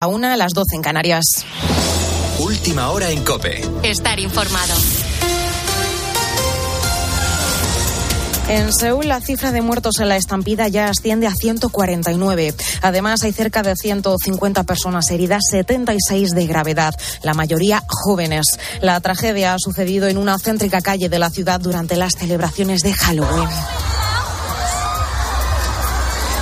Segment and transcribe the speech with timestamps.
[0.00, 1.24] A una a las 12 en Canarias.
[2.38, 3.60] Última hora en Cope.
[3.82, 4.72] Estar informado.
[8.48, 12.54] En Seúl, la cifra de muertos en la estampida ya asciende a 149.
[12.80, 16.94] Además, hay cerca de 150 personas heridas, 76 de gravedad,
[17.24, 18.46] la mayoría jóvenes.
[18.80, 22.92] La tragedia ha sucedido en una céntrica calle de la ciudad durante las celebraciones de
[22.92, 23.48] Halloween.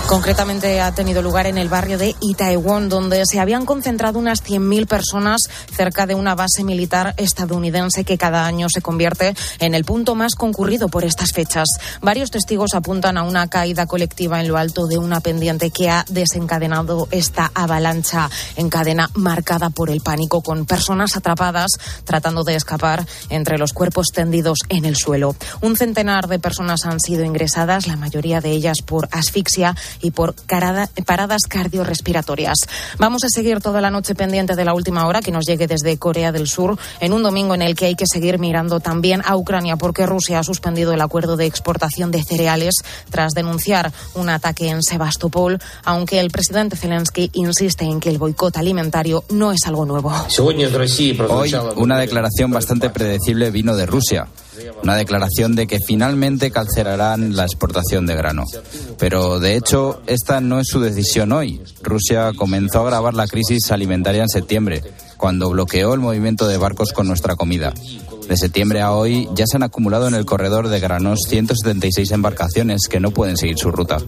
[0.08, 4.86] Concretamente ha tenido lugar en el barrio de Itaewon, donde se habían concentrado unas 100.000
[4.86, 5.40] personas
[5.74, 10.36] cerca de una base militar estadounidense que cada año se convierte en el punto más
[10.36, 11.66] concurrido por estas fechas.
[12.02, 16.04] Varios testigos apuntan a una caída colectiva en lo alto de una pendiente que ha
[16.08, 21.72] desencadenado esta avalancha en cadena marcada por el pánico, con personas atrapadas
[22.04, 25.34] tratando de escapar entre los cuerpos tendidos en el suelo.
[25.62, 30.34] Un centenar de personas han sido ingresadas, la mayoría de ellas por asfixia y por
[31.06, 32.58] paradas cardiorrespiratorias.
[32.98, 35.98] Vamos a seguir toda la noche pendiente de la última hora que nos llegue desde
[35.98, 39.36] Corea del Sur en un domingo en el que hay que seguir mirando también a
[39.36, 42.74] Ucrania porque Rusia ha suspendido el acuerdo de exportación de cereales
[43.10, 48.56] tras denunciar un ataque en Sebastopol, aunque el presidente Zelensky insiste en que el boicot
[48.56, 50.12] alimentario no es algo nuevo.
[51.28, 54.26] Hoy una declaración bastante predecible vino de Rusia.
[54.82, 58.44] Una declaración de que finalmente cancelarán la exportación de grano.
[58.98, 61.60] Pero de hecho, esta no es su decisión hoy.
[61.82, 64.82] Rusia comenzó a agravar la crisis alimentaria en septiembre,
[65.16, 67.72] cuando bloqueó el movimiento de barcos con nuestra comida.
[68.28, 72.88] De septiembre a hoy ya se han acumulado en el corredor de granos 176 embarcaciones
[72.88, 73.98] que no pueden seguir su ruta.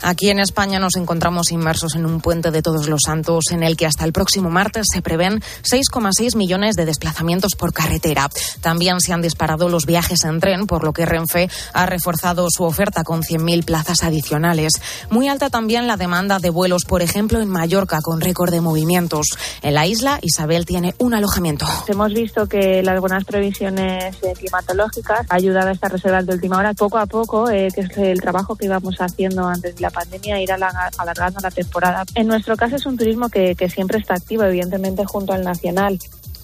[0.00, 3.76] Aquí en España nos encontramos inmersos en un puente de todos los santos en el
[3.76, 8.28] que hasta el próximo martes se prevén 6,6 millones de desplazamientos por carretera.
[8.60, 12.64] También se han disparado los viajes en tren, por lo que Renfe ha reforzado su
[12.64, 14.72] oferta con 100.000 plazas adicionales.
[15.10, 19.26] Muy alta también la demanda de vuelos, por ejemplo, en Mallorca, con récord de movimientos.
[19.62, 21.66] En la isla, Isabel tiene un alojamiento.
[21.88, 26.74] Hemos visto que las buenas previsiones climatológicas ayudan a estas reservas de última hora.
[26.74, 30.40] Poco a poco, eh, que es el trabajo que íbamos haciendo antes de la pandemia
[30.40, 32.04] ir alargando la temporada.
[32.14, 35.98] En nuestro caso es un turismo que, que siempre está activo, evidentemente junto al nacional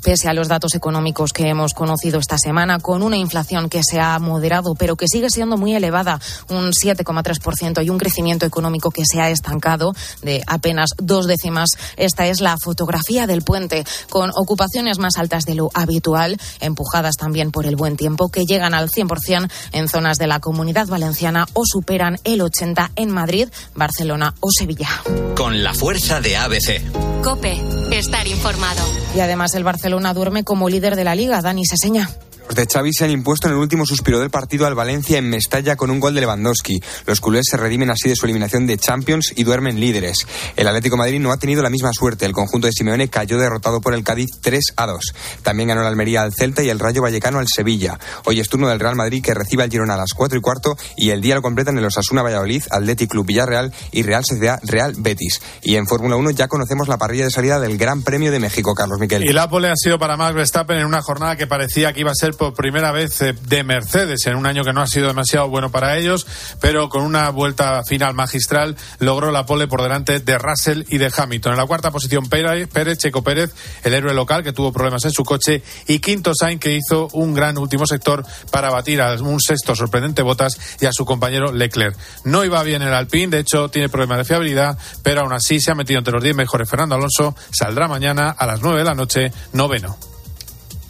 [0.09, 4.01] pese a los datos económicos que hemos conocido esta semana, con una inflación que se
[4.01, 9.03] ha moderado, pero que sigue siendo muy elevada, un 7,3%, y un crecimiento económico que
[9.05, 11.69] se ha estancado de apenas dos décimas.
[11.99, 17.51] Esta es la fotografía del puente, con ocupaciones más altas de lo habitual, empujadas también
[17.51, 21.65] por el buen tiempo, que llegan al 100% en zonas de la comunidad valenciana o
[21.67, 24.89] superan el 80% en Madrid, Barcelona o Sevilla.
[25.37, 27.23] Con la fuerza de ABC.
[27.23, 27.61] Cope,
[27.91, 28.83] estar informado.
[29.15, 31.43] Y además el Barcelona Barcelona duerme como líder de la liga.
[31.43, 32.09] Dani Seseña.
[32.49, 35.29] Los de Xavi se han impuesto en el último suspiro del partido al Valencia en
[35.29, 36.83] Mestalla con un gol de Lewandowski.
[37.05, 40.27] Los culés se redimen así de su eliminación de Champions y duermen líderes.
[40.57, 42.25] El Atlético Madrid no ha tenido la misma suerte.
[42.25, 45.15] El conjunto de Simeone cayó derrotado por el Cádiz 3 a 2.
[45.43, 47.99] También ganó la Almería al Celta y el Rayo Vallecano al Sevilla.
[48.25, 50.75] Hoy es turno del Real Madrid que recibe al Girona a las 4 y cuarto
[50.97, 54.59] y el día lo completan en los Asuna Valladolid, Athletic Club Villarreal y Real Sociedad
[54.63, 55.43] Real Betis.
[55.63, 58.75] Y en Fórmula 1 ya conocemos la parrilla de salida del Gran Premio de México,
[58.75, 59.25] Carlos Miquel.
[59.25, 62.11] Y la pole ha sido para Max Verstappen en una jornada que parecía que iba
[62.11, 65.49] a ser por primera vez de Mercedes en un año que no ha sido demasiado
[65.49, 66.27] bueno para ellos,
[66.61, 71.13] pero con una vuelta final magistral logró la pole por delante de Russell y de
[71.15, 71.53] Hamilton.
[71.53, 73.53] En la cuarta posición Pérez, Checo Pérez,
[73.85, 77.35] el héroe local que tuvo problemas en su coche, y quinto Sainz que hizo un
[77.35, 81.97] gran último sector para batir a un sexto sorprendente Botas y a su compañero Leclerc.
[82.25, 85.73] No iba bien el Alpine, de hecho tiene problemas de fiabilidad, pero aún así se
[85.73, 86.71] ha metido entre los 10 mejores.
[86.71, 90.18] Fernando Alonso saldrá mañana a las 9 de la noche, noveno.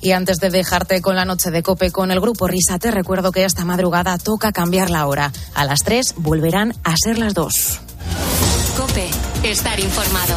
[0.00, 3.32] Y antes de dejarte con la noche de cope con el grupo Risa, te recuerdo
[3.32, 5.32] que esta madrugada toca cambiar la hora.
[5.54, 7.80] A las 3 volverán a ser las 2.
[8.76, 9.08] Cope,
[9.42, 10.36] estar informado.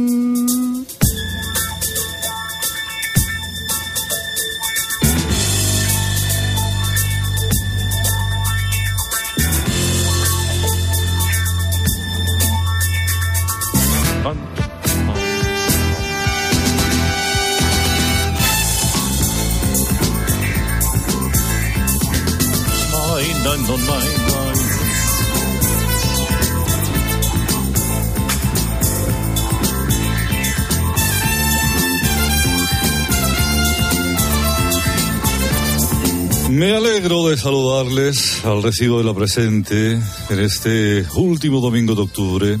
[36.91, 39.93] Alegro de saludarles al recibo de la presente
[40.29, 42.59] en este último domingo de octubre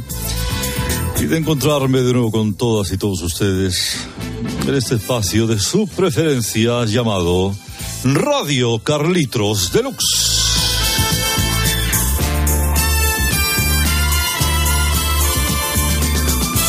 [1.19, 3.97] y de encontrarme de nuevo con todas y todos ustedes
[4.65, 7.53] en este espacio de su preferencia llamado
[8.05, 10.39] Radio Carlitos Deluxe.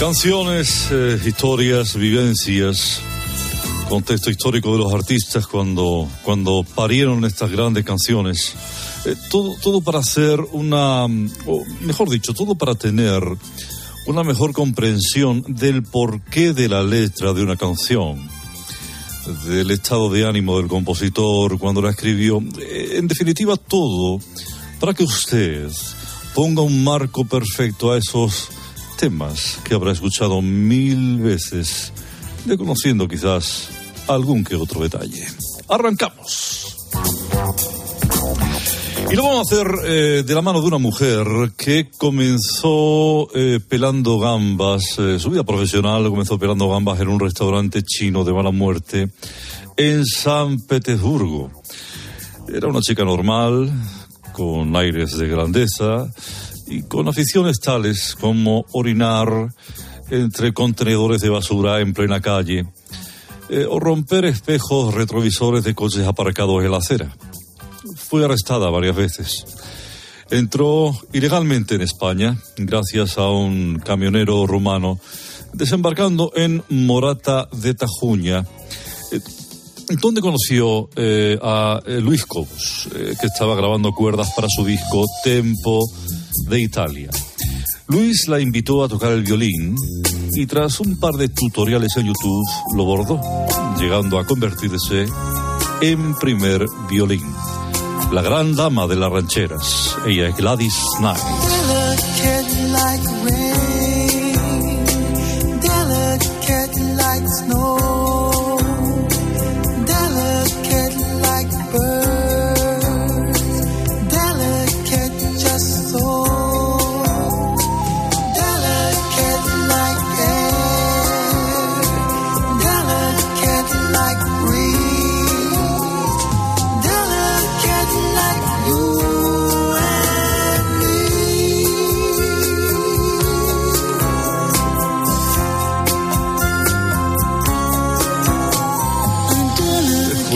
[0.01, 3.03] Canciones, eh, historias, vivencias
[3.93, 8.55] contexto histórico de los artistas cuando, cuando parieron estas grandes canciones.
[9.05, 13.23] Eh, todo, todo para hacer una, o mejor dicho, todo para tener
[14.07, 18.27] una mejor comprensión del porqué de la letra de una canción,
[19.45, 22.43] del estado de ánimo del compositor cuando la escribió.
[22.61, 24.21] Eh, en definitiva, todo
[24.81, 25.71] para que usted
[26.35, 28.49] ponga un marco perfecto a esos
[28.99, 31.93] temas que habrá escuchado mil veces,
[32.47, 35.27] desconociendo quizás algún que otro detalle.
[35.69, 36.77] Arrancamos.
[39.11, 41.27] Y lo vamos a hacer eh, de la mano de una mujer
[41.57, 47.83] que comenzó eh, pelando gambas, eh, su vida profesional comenzó pelando gambas en un restaurante
[47.83, 49.11] chino de mala muerte
[49.77, 51.51] en San Petersburgo.
[52.49, 53.71] Era una chica normal,
[54.33, 56.11] con aires de grandeza
[56.67, 59.53] y con aficiones tales como orinar
[60.11, 62.65] entre contenedores de basura en plena calle
[63.55, 67.15] eh, o romper espejos retrovisores de coches aparcados en la acera.
[67.97, 69.45] Fue arrestada varias veces.
[70.31, 74.99] Entró ilegalmente en España gracias a un camionero rumano
[75.53, 78.47] desembarcando en Morata de Tajuña,
[79.13, 79.21] eh,
[80.01, 85.79] donde conoció eh, a Luis Cobos, que estaba grabando cuerdas para su disco Tempo
[86.49, 87.11] de Italia.
[87.93, 89.77] Luis la invitó a tocar el violín
[90.35, 92.43] y tras un par de tutoriales en YouTube
[92.75, 93.21] lo bordó,
[93.79, 95.05] llegando a convertirse
[95.83, 97.23] en primer violín.
[98.11, 101.52] La gran dama de las rancheras, ella es Gladys Knight.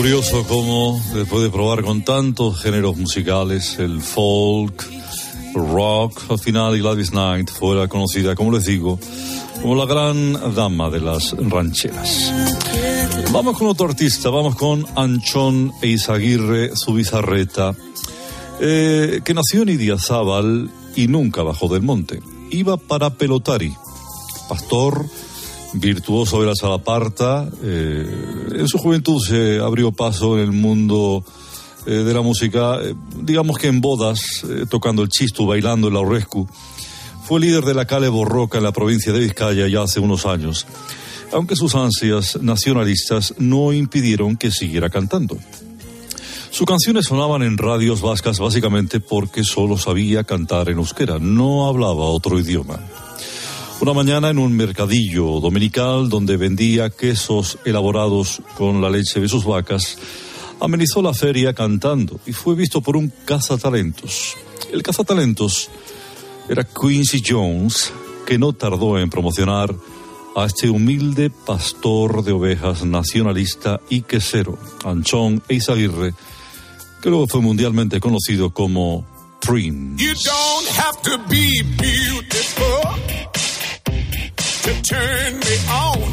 [0.07, 4.89] Curioso cómo, después de probar con tantos géneros musicales, el folk,
[5.53, 8.97] rock, al final Gladys Knight fuera conocida, como les digo,
[9.61, 12.31] como la gran dama de las rancheras.
[13.33, 17.75] Vamos con otro artista, vamos con Anchón Eizaguirre, su bizarreta,
[18.61, 22.21] eh, que nació en Idiazábal y nunca bajó del monte.
[22.49, 23.75] Iba para Pelotari,
[24.47, 25.05] pastor,
[25.79, 27.47] virtuoso de la salaparta.
[27.63, 31.23] Eh, en su juventud se abrió paso en el mundo
[31.85, 34.21] eh, de la música, eh, digamos que en bodas,
[34.69, 36.47] tocando el chistu, bailando el aurrescu.
[37.25, 40.65] Fue líder de la Cale Borroca en la provincia de Vizcaya ya hace unos años,
[41.33, 45.37] aunque sus ansias nacionalistas no impidieron que siguiera cantando.
[46.49, 52.05] Sus canciones sonaban en radios vascas básicamente porque solo sabía cantar en euskera, no hablaba
[52.05, 52.79] otro idioma.
[53.79, 59.45] Una mañana en un mercadillo dominical donde vendía quesos elaborados con la leche de sus
[59.45, 59.99] vacas,
[60.59, 64.35] amenizó la feria cantando y fue visto por un cazatalentos.
[64.73, 65.69] El cazatalentos
[66.49, 67.93] era Quincy Jones,
[68.25, 69.73] que no tardó en promocionar
[70.35, 76.15] a este humilde pastor de ovejas nacionalista y quesero, Anchón Eizaguirre,
[77.01, 79.05] que luego fue mundialmente conocido como
[79.39, 80.03] Prince.
[84.67, 86.11] To turn me on.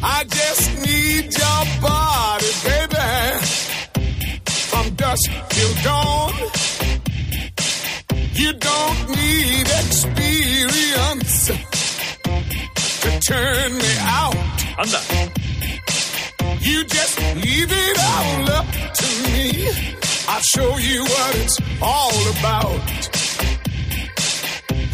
[0.00, 3.08] I just need your body, baby,
[4.70, 6.34] from dusk till dawn.
[8.34, 11.46] You don't need experience
[13.02, 14.36] to turn me out.
[14.78, 15.00] Anda.
[16.60, 18.66] You just leave it all up
[19.00, 19.68] to me.
[20.28, 23.25] I'll show you what it's all about.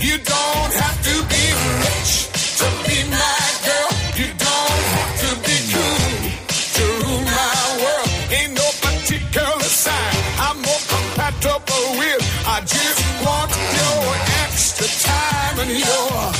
[0.02, 1.44] You don't have to be
[1.86, 2.26] rich
[2.58, 3.90] to be my girl.
[4.18, 6.18] You don't have to be cool
[6.74, 8.10] to rule my world.
[8.34, 12.20] Ain't no particular sign I'm more compatible with.
[12.48, 14.02] I just want your
[14.42, 16.32] extra time and your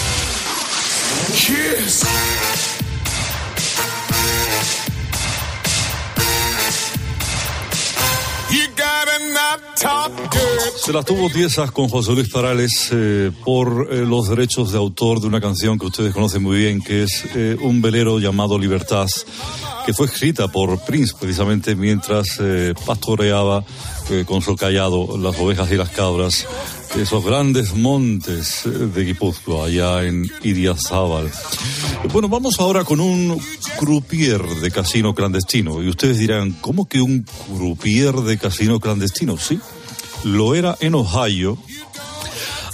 [1.38, 2.82] kiss.
[10.77, 15.21] Se la tuvo tiesas con José Luis Parales eh, por eh, los derechos de autor
[15.21, 19.09] de una canción que ustedes conocen muy bien, que es eh, Un velero llamado Libertad,
[19.87, 22.41] que fue escrita por Prince precisamente mientras
[22.85, 23.65] pastoreaba
[24.27, 26.47] con su callado las ovejas y las cabras
[26.97, 31.31] esos grandes montes de Guipúzcoa, allá en Idiazábal.
[32.13, 33.41] Bueno, vamos ahora con un
[33.79, 35.83] croupier de casino clandestino.
[35.83, 39.39] Y ustedes dirán, ¿cómo que un croupier de casino clandestino?
[39.39, 39.59] Sí,
[40.25, 41.59] lo era en Ohio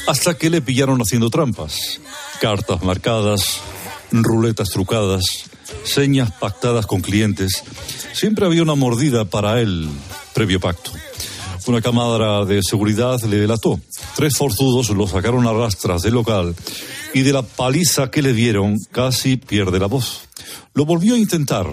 [0.06, 2.00] hasta que le pillaron haciendo trampas.
[2.40, 3.60] Cartas marcadas,
[4.10, 5.24] ruletas trucadas,
[5.84, 7.62] señas pactadas con clientes.
[8.12, 9.88] Siempre había una mordida para él,
[10.34, 10.90] previo pacto.
[11.68, 13.78] Una cámara de seguridad le delató.
[14.16, 16.56] Tres forzudos lo sacaron a rastras del local
[17.12, 20.22] y de la paliza que le dieron casi pierde la voz.
[20.72, 21.66] Lo volvió a intentar,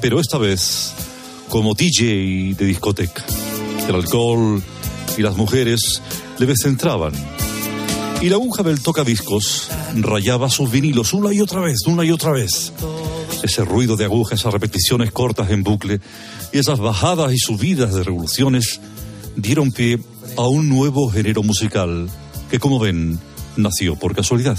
[0.00, 0.92] pero esta vez
[1.48, 3.24] como DJ de discoteca.
[3.88, 4.62] El alcohol
[5.18, 6.00] y las mujeres
[6.38, 7.12] le descentraban.
[8.22, 12.30] Y la aguja del tocadiscos rayaba sus vinilos una y otra vez, una y otra
[12.30, 12.72] vez.
[13.42, 16.00] Ese ruido de aguja, esas repeticiones cortas en bucle
[16.52, 18.78] y esas bajadas y subidas de revoluciones
[19.40, 19.98] dieron pie
[20.36, 22.08] a un nuevo género musical
[22.50, 23.18] que, como ven,
[23.56, 24.58] nació por casualidad.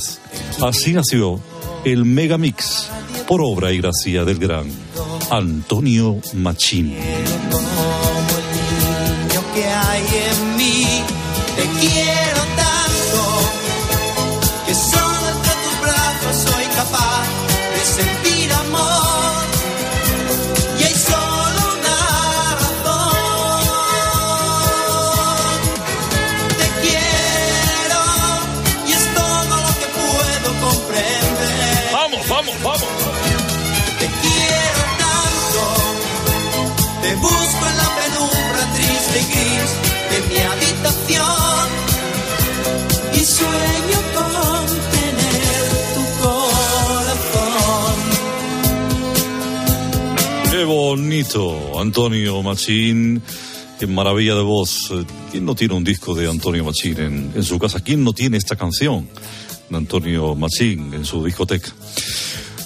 [0.62, 1.40] Así nació
[1.86, 2.90] el Megamix,
[3.28, 4.68] por obra y gracia del gran
[5.30, 6.96] Antonio Machín.
[50.72, 53.22] Bonito, Antonio Machín.
[53.78, 54.94] Qué maravilla de voz.
[55.30, 57.82] ¿Quién no tiene un disco de Antonio Machín en, su casa?
[57.82, 59.10] ¿Quién no tiene esta canción
[59.70, 61.70] de Antonio Machín en su discoteca?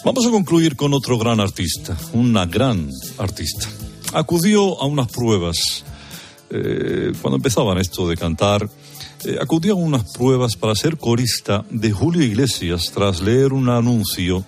[0.04, 3.68] Vamos a concluir con otro gran artista, una gran artista.
[4.14, 5.84] Acudió a unas pruebas
[6.52, 8.70] eh, cuando empezaban esto de cantar.
[9.24, 14.46] Eh, acudió a unas pruebas para ser corista de Julio Iglesias tras leer un anuncio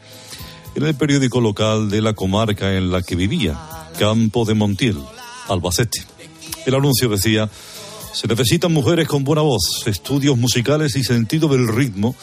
[0.78, 3.60] en el periódico local de la comarca en la que vivía,
[3.98, 5.00] Campo de Montiel,
[5.48, 6.06] Albacete.
[6.68, 7.50] El anuncio decía,
[8.14, 12.16] se necesitan mujeres con buena voz, estudios musicales y sentido del ritmo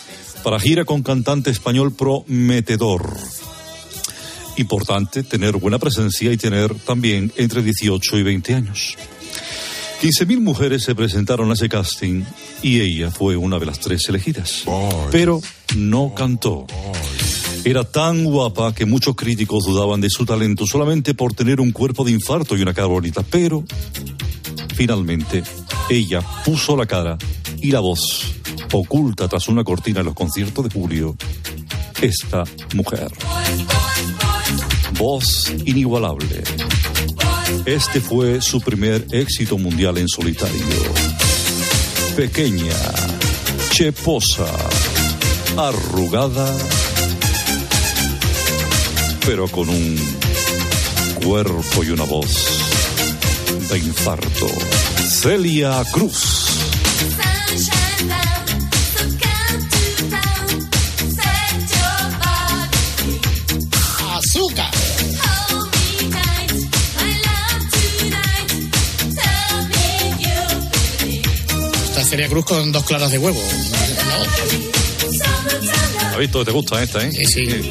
[0.45, 3.17] para gira con cantante español prometedor.
[4.57, 8.97] Importante tener buena presencia y tener también entre 18 y 20 años.
[10.01, 12.23] 15.000 mujeres se presentaron a ese casting
[12.63, 14.63] y ella fue una de las tres elegidas.
[15.11, 15.41] Pero
[15.75, 16.69] no cantó.
[17.67, 22.05] Era tan guapa que muchos críticos dudaban de su talento solamente por tener un cuerpo
[22.05, 23.23] de infarto y una cara bonita.
[23.23, 23.65] Pero,
[24.75, 25.43] finalmente,
[25.89, 27.17] ella puso la cara
[27.63, 28.23] y la voz
[28.71, 31.17] oculta tras una cortina en los conciertos de Julio.
[32.03, 32.45] Esta
[32.75, 33.11] mujer.
[34.99, 36.45] Voz inigualable.
[37.65, 40.67] Este fue su primer éxito mundial en solitario.
[42.15, 42.77] Pequeña,
[43.71, 44.53] cheposa,
[45.57, 46.55] arrugada
[49.27, 50.19] pero con un
[51.23, 52.27] cuerpo y una voz
[53.71, 54.47] de infarto.
[55.09, 56.45] Celia Cruz.
[64.13, 64.71] Azúcar.
[71.85, 73.43] Esta Celia Cruz con dos claras de huevo.
[76.11, 76.45] ¿Has visto?
[76.45, 77.11] ¿Te gusta esta, eh?
[77.13, 77.71] Sí, sí.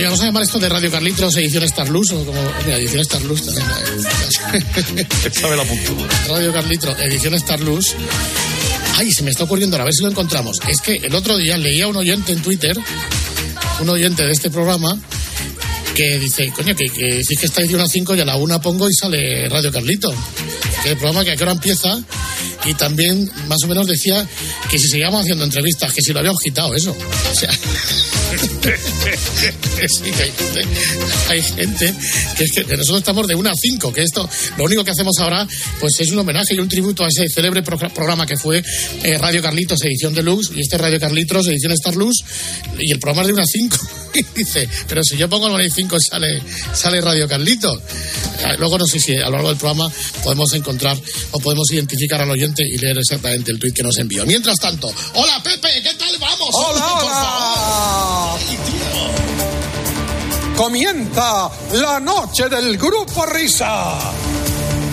[0.00, 2.40] Oye, vamos a llamar esto de Radio Carlitos edición Starlus o como.
[2.64, 3.66] Mira, edición Starlus también.
[5.30, 6.08] Sabe la punto.
[6.26, 7.94] Radio Carlitos, edición Starlus.
[8.96, 10.58] Ay, se me está ocurriendo, a ver si lo encontramos.
[10.68, 12.74] Es que el otro día leía un oyente en Twitter,
[13.80, 14.98] un oyente de este programa,
[15.94, 18.88] que dice, coño, que, que que está edición a 5 y a la una pongo
[18.88, 20.14] y sale Radio Carlito.
[20.82, 21.98] Que el programa que a qué hora empieza
[22.64, 24.26] y también más o menos decía
[24.70, 26.96] que si seguíamos haciendo entrevistas, que si lo habíamos quitado eso.
[27.30, 27.50] O sea,
[29.88, 30.62] sí, que hay gente,
[31.28, 31.94] hay gente
[32.36, 35.18] que es que nosotros estamos de 1 a 5, que esto, lo único que hacemos
[35.18, 35.46] ahora,
[35.80, 38.62] pues es un homenaje y un tributo a ese célebre pro- programa que fue
[39.02, 42.22] eh, Radio Carlitos, edición de Luz, y este Radio Carlitos, edición Star Luz,
[42.78, 43.76] y el programa es de 1 a 5.
[44.12, 46.42] Y dice, pero si yo pongo el 1 a 5 sale,
[46.74, 47.78] sale Radio Carlitos.
[48.40, 49.88] Eh, Luego no sé si a lo largo del programa
[50.24, 50.98] podemos encontrar
[51.30, 54.26] o podemos identificar al oyente y leer exactamente el tuit que nos envió.
[54.26, 56.50] Mientras tanto, hola Pepe, ¿qué tal vamos?
[56.52, 57.14] Hola, Por hola.
[57.14, 58.40] favor.
[60.56, 63.94] Comienza la noche del grupo Risa.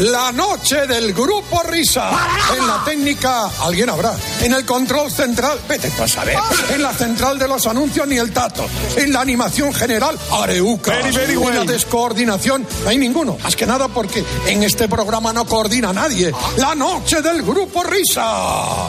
[0.00, 2.10] La noche del grupo Risa.
[2.58, 4.16] En la técnica, alguien habrá.
[4.40, 6.36] En el control central, vete a saber.
[6.70, 8.66] En la central de los anuncios, ni el tato.
[8.96, 10.90] En la animación general, Areuca.
[10.90, 13.38] Very, very En la descoordinación, no hay ninguno.
[13.40, 16.32] Más que nada porque en este programa no coordina nadie.
[16.56, 18.88] La noche del grupo Risa.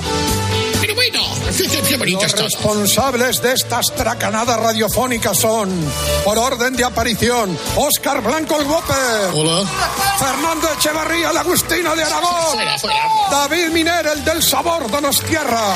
[0.82, 1.20] Pero bueno,
[1.88, 2.44] qué, bonito Los todo.
[2.46, 5.72] responsables de estas tracanadas radiofónicas son,
[6.24, 9.32] por orden de aparición, Óscar Blanco el Whopper.
[9.34, 9.64] Hola.
[10.20, 12.54] Fernando Echevarría, el Agustino de Aragón.
[12.54, 13.00] Fuera, fuera.
[13.32, 15.76] David Miner, el del sabor Donostierra.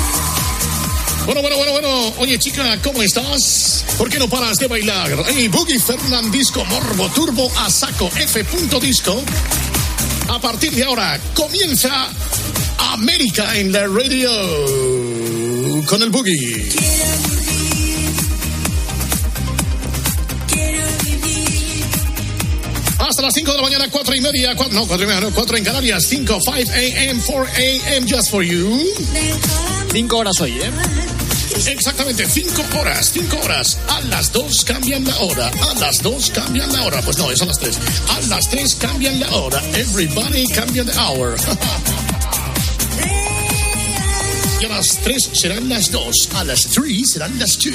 [1.25, 2.13] Bueno, bueno, bueno, bueno.
[2.17, 3.85] Oye, chica, ¿cómo estás?
[3.97, 5.09] ¿Por qué no paras de bailar?
[5.27, 8.43] Hey, Boogie Fernandisco Morbo Turbo a saco F.
[8.81, 9.21] Disco.
[10.29, 12.07] A partir de ahora comienza
[12.93, 14.31] América en la radio
[15.85, 16.69] con el Boogie.
[22.99, 25.31] Hasta las 5 de la mañana, 4 y media, cuatro- no, 4 y media, no,
[25.31, 28.07] 4 en Canarias, 5, 5 a.m., 4 a.m.
[28.07, 28.79] just for you.
[29.91, 30.71] 5 horas hoy, ¿eh?
[31.67, 33.77] Exactamente, 5 horas, 5 horas.
[33.89, 37.01] A las 2 cambian la hora, a las 2 cambian la hora.
[37.01, 37.77] Pues no, es a las 3.
[38.07, 39.61] A las 3 cambian la hora.
[39.75, 41.35] Everybody cambia the hour.
[44.61, 46.29] Y a las 3 serán las 2.
[46.35, 47.73] A las 3 serán las 2.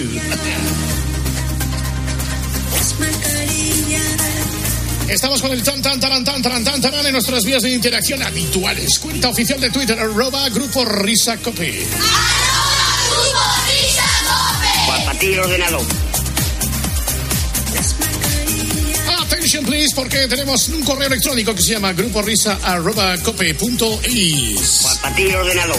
[5.08, 8.22] Estamos con el tan tan tan tan tan tan tan en nuestras vías de interacción
[8.22, 8.98] habituales.
[8.98, 11.86] Cuenta oficial de Twitter, arroba Grupo Risa Copy.
[14.86, 15.78] Para ti ordenado.
[19.20, 23.86] Attention please, porque tenemos un correo electrónico que se llama grupo risa arroba cope punto
[23.88, 25.74] ordenado.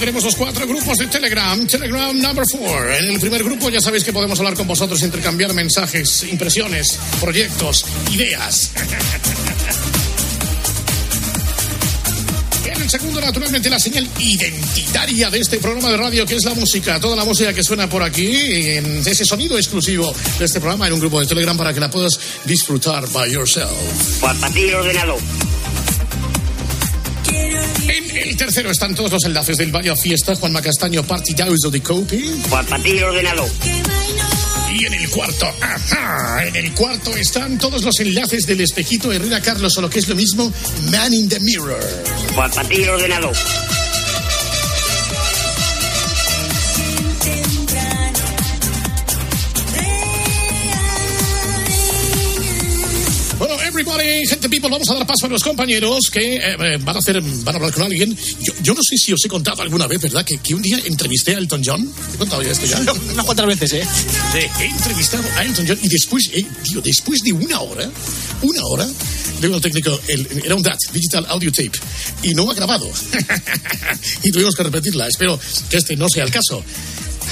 [0.00, 1.66] Tenemos los cuatro grupos de Telegram.
[1.66, 2.90] Telegram number four.
[2.90, 7.84] En el primer grupo ya sabéis que podemos hablar con vosotros, intercambiar mensajes, impresiones, proyectos,
[8.10, 8.72] ideas.
[12.64, 16.54] En el segundo, naturalmente, la señal identitaria de este programa de radio, que es la
[16.54, 16.98] música.
[16.98, 20.94] Toda la música que suena por aquí, en ese sonido exclusivo de este programa en
[20.94, 23.70] un grupo de Telegram para que la puedas disfrutar by yourself.
[24.20, 24.70] Para ti.
[27.90, 32.40] En el tercero están todos los enlaces del Valle Fiesta, Juanma Castaño, Partidazo de Copi.
[32.48, 33.48] Para ti ordenado.
[34.72, 39.40] Y en el cuarto, ajá, en el cuarto están todos los enlaces del espejito Herrera
[39.40, 40.52] Carlos, o lo que es lo mismo,
[40.92, 41.82] Man in the Mirror.
[42.36, 43.32] Para ti ordenado.
[54.26, 57.20] Gente people, vamos a dar paso a los compañeros que eh, eh, van a hacer,
[57.20, 58.16] van a hablar con alguien.
[58.42, 60.24] Yo, yo no sé si os he contado alguna vez, ¿verdad?
[60.24, 61.92] Que, que un día entrevisté a Elton John.
[62.14, 62.78] ¿He contado ya esto ya?
[63.12, 63.86] Unas cuantas veces, ¿eh?
[64.34, 67.90] He entrevistado a Elton John y después, eh, tío, después de una hora,
[68.42, 71.72] una hora, le digo al técnico, el- era un DAT, Digital Audio Tape,
[72.22, 72.90] y no ha grabado.
[74.22, 75.08] y tuvimos que repetirla.
[75.08, 76.62] Espero que este no sea el caso.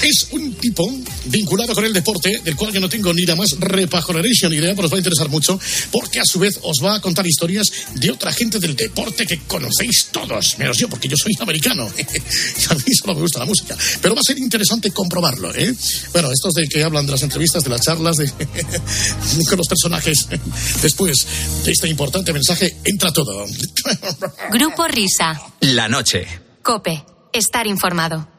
[0.02, 0.88] Es un tipo
[1.26, 4.86] vinculado con el deporte, del cual yo no tengo ni la más repajoneration idea, pero
[4.86, 5.58] os va a interesar mucho,
[5.90, 9.40] porque a su vez os va a contar historias de otra gente del deporte que
[9.40, 11.88] conocéis todos, menos yo, porque yo soy americano.
[11.98, 13.76] y a mí solo me gusta la música.
[14.00, 15.74] Pero va a ser interesante comprobarlo, ¿eh?
[16.12, 18.32] Bueno, estos de que hablan de las entrevistas, de las charlas, de
[19.48, 20.28] con los personajes.
[20.80, 21.26] Después
[21.64, 23.46] de este importante mensaje, entra todo.
[24.52, 25.40] Grupo Risa.
[25.60, 26.26] La noche.
[26.62, 27.04] Cope.
[27.32, 28.37] Estar informado.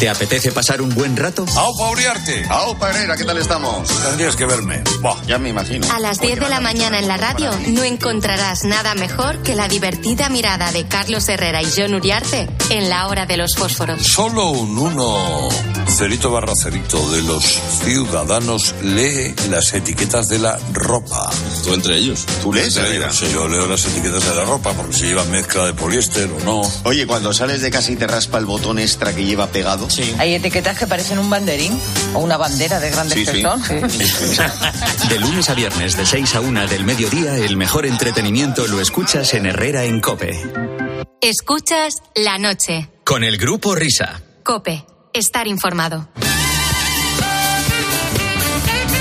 [0.00, 1.44] ¿Te apetece pasar un buen rato?
[1.54, 2.46] ¡Aupa Uriarte!
[2.48, 3.18] ¡Aupa Herrera!
[3.18, 3.86] ¿Qué tal estamos?
[4.02, 4.82] Tendrías que verme.
[5.02, 5.86] Buah, ya me imagino.
[5.92, 9.68] A las 10 de la mañana en la radio no encontrarás nada mejor que la
[9.68, 14.02] divertida mirada de Carlos Herrera y John Uriarte en la hora de los fósforos.
[14.06, 15.50] Solo un uno,
[15.86, 17.44] cerito barra cerito, de los
[17.84, 21.28] ciudadanos lee las etiquetas de la ropa.
[21.62, 22.24] ¿Tú entre ellos?
[22.42, 22.72] ¿Tú lees?
[22.72, 26.44] Sí, yo leo las etiquetas de la ropa porque si lleva mezcla de poliéster o
[26.46, 26.62] no.
[26.84, 29.89] Oye, cuando sales de casa y te raspa el botón extra que lleva pegado.
[30.18, 31.78] Hay etiquetas que parecen un banderín
[32.14, 33.42] o una bandera de grandes Sí.
[35.08, 39.34] De lunes a viernes, de 6 a 1 del mediodía, el mejor entretenimiento lo escuchas
[39.34, 40.40] en Herrera en Cope.
[41.20, 42.88] Escuchas la noche.
[43.04, 44.22] Con el grupo Risa.
[44.44, 44.84] Cope.
[45.12, 46.08] Estar informado.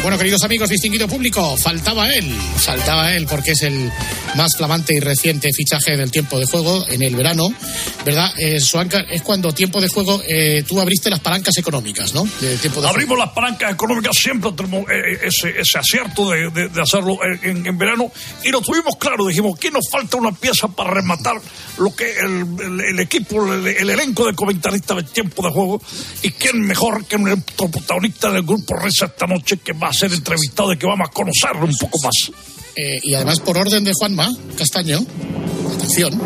[0.10, 3.92] Bueno, queridos amigos, distinguido público, faltaba él, faltaba él porque es el
[4.36, 7.54] más flamante y reciente fichaje del tiempo de juego en el verano,
[8.04, 8.34] ¿verdad?
[8.40, 12.28] Eh, Suanca, es cuando tiempo de juego eh, tú abriste las palancas económicas, ¿no?
[12.42, 16.70] De tiempo de Abrimos las palancas económicas, siempre tenemos eh, ese, ese acierto de, de-
[16.70, 18.12] de hacerlo en, en verano
[18.44, 21.36] y lo tuvimos claro, dijimos, ¿qué nos falta una pieza para rematar
[21.78, 25.80] lo que el, el- el equipo, el, el elenco de comentaristas del tiempo de juego?
[26.24, 30.74] ¿Y quién mejor que nuestro protagonista del grupo Reza esta noche que a ser entrevistado
[30.74, 32.32] y que vamos a conocerlo un poco más?
[32.76, 35.06] Eh, y además por orden de Juanma Castaño,
[35.76, 36.20] atención,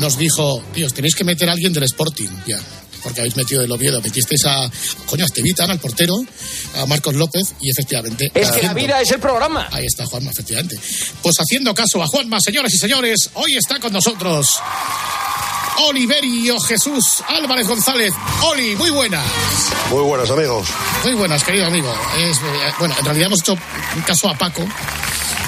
[0.00, 2.58] nos dijo, tíos, tenéis que meter a alguien del Sporting, ya.
[3.02, 4.70] Porque habéis metido del Oviedo, metisteis a,
[5.06, 6.24] coño, a Estevitan, al portero,
[6.76, 8.30] a Marcos López, y efectivamente.
[8.32, 9.68] Es que la vida es el programa.
[9.72, 10.78] Ahí está Juanma, efectivamente.
[11.20, 14.46] Pues haciendo caso a Juanma, señoras y señores, hoy está con nosotros
[15.78, 18.12] Oliverio Jesús Álvarez González.
[18.42, 19.26] Oli, muy buenas.
[19.90, 20.68] Muy buenas, amigos.
[21.04, 21.92] Muy buenas, querido amigo.
[22.18, 23.56] Es, eh, bueno, en realidad hemos hecho
[23.96, 24.66] un caso a Paco,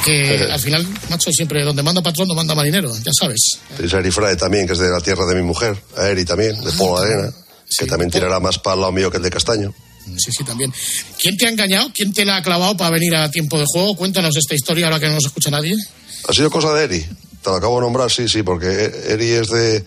[0.04, 3.58] que al final, macho, siempre donde manda patrón no manda marinero, ya sabes.
[3.76, 5.76] Tenéis a Eri Frae también, que es de la tierra de mi mujer.
[5.96, 7.32] A Eri también, de Polo Arena,
[7.78, 9.74] que también tirará más para el lado mío que el de Castaño.
[10.18, 10.72] Sí, sí, también.
[11.18, 11.90] ¿Quién te ha engañado?
[11.94, 13.96] ¿Quién te la ha clavado para venir a tiempo de juego?
[13.96, 15.74] Cuéntanos esta historia ahora que no nos escucha nadie.
[16.28, 17.00] Ha sido cosa de Eri.
[17.00, 18.66] Te lo acabo de nombrar, sí, sí, porque
[19.08, 19.84] Eri es de,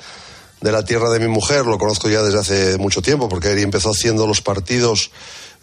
[0.62, 3.62] de la tierra de mi mujer, lo conozco ya desde hace mucho tiempo, porque Eri
[3.62, 5.12] empezó haciendo los partidos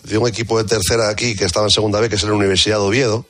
[0.04, 2.76] de un equipo de tercera aquí que estaba en segunda B, que es la Universidad
[2.78, 3.26] de Oviedo,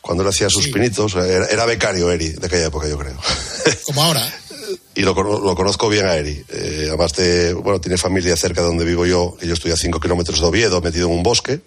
[0.00, 1.14] cuando él hacía sus pinitos.
[1.14, 3.16] Era, era becario Eri de aquella época, yo creo.
[3.84, 4.22] Como ahora.
[4.94, 6.42] y lo, cono- lo conozco bien a Eri.
[6.48, 9.76] Eh, además, de, bueno, tiene familia cerca de donde vivo yo, que yo estoy a
[9.76, 11.60] 5 kilómetros de Oviedo, metido en un bosque,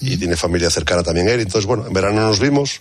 [0.00, 1.42] y tiene familia cercana también Eri.
[1.42, 2.80] Entonces, bueno, en verano nos vimos.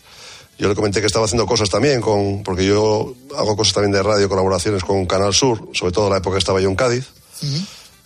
[0.62, 4.04] Yo le comenté que estaba haciendo cosas también, con, porque yo hago cosas también de
[4.04, 7.06] radio, colaboraciones con Canal Sur, sobre todo en la época que estaba yo en Cádiz,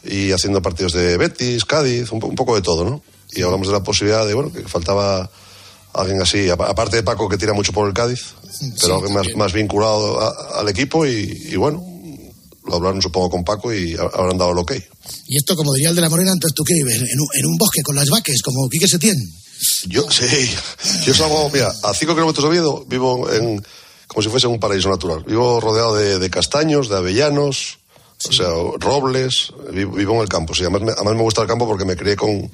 [0.06, 3.02] y haciendo partidos de Betis, Cádiz, un, un poco de todo, ¿no?
[3.34, 5.30] Y hablamos de la posibilidad de, bueno, que faltaba
[5.94, 8.22] alguien así, apa- aparte de Paco que tira mucho por el Cádiz,
[8.80, 11.84] pero alguien más, más vinculado a- al equipo y, y bueno,
[12.68, 14.74] lo hablaron supongo con Paco y ha- habrán dado el ok.
[15.28, 17.46] Y esto, como diría el de la Morena, entonces tú qué vives en un, en
[17.48, 19.18] un bosque con las vaques, como Quique Setién.
[19.88, 20.26] Yo, sí,
[21.06, 23.66] yo salgo, mira, a 5 kilómetros de Oviedo vivo en,
[24.08, 25.24] como si fuese un paraíso natural.
[25.26, 27.80] Vivo rodeado de, de castaños, de avellanos,
[28.28, 28.48] o sea,
[28.80, 30.54] robles, vivo, vivo en el campo.
[30.54, 32.50] Sí, además, me, además me gusta el campo porque me crié con,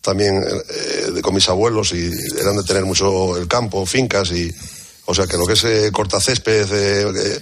[0.00, 4.50] también eh, de- con mis abuelos y eran de tener mucho el campo, fincas y...
[5.06, 7.40] O sea, que lo que es eh, cortacésped, eh, eh,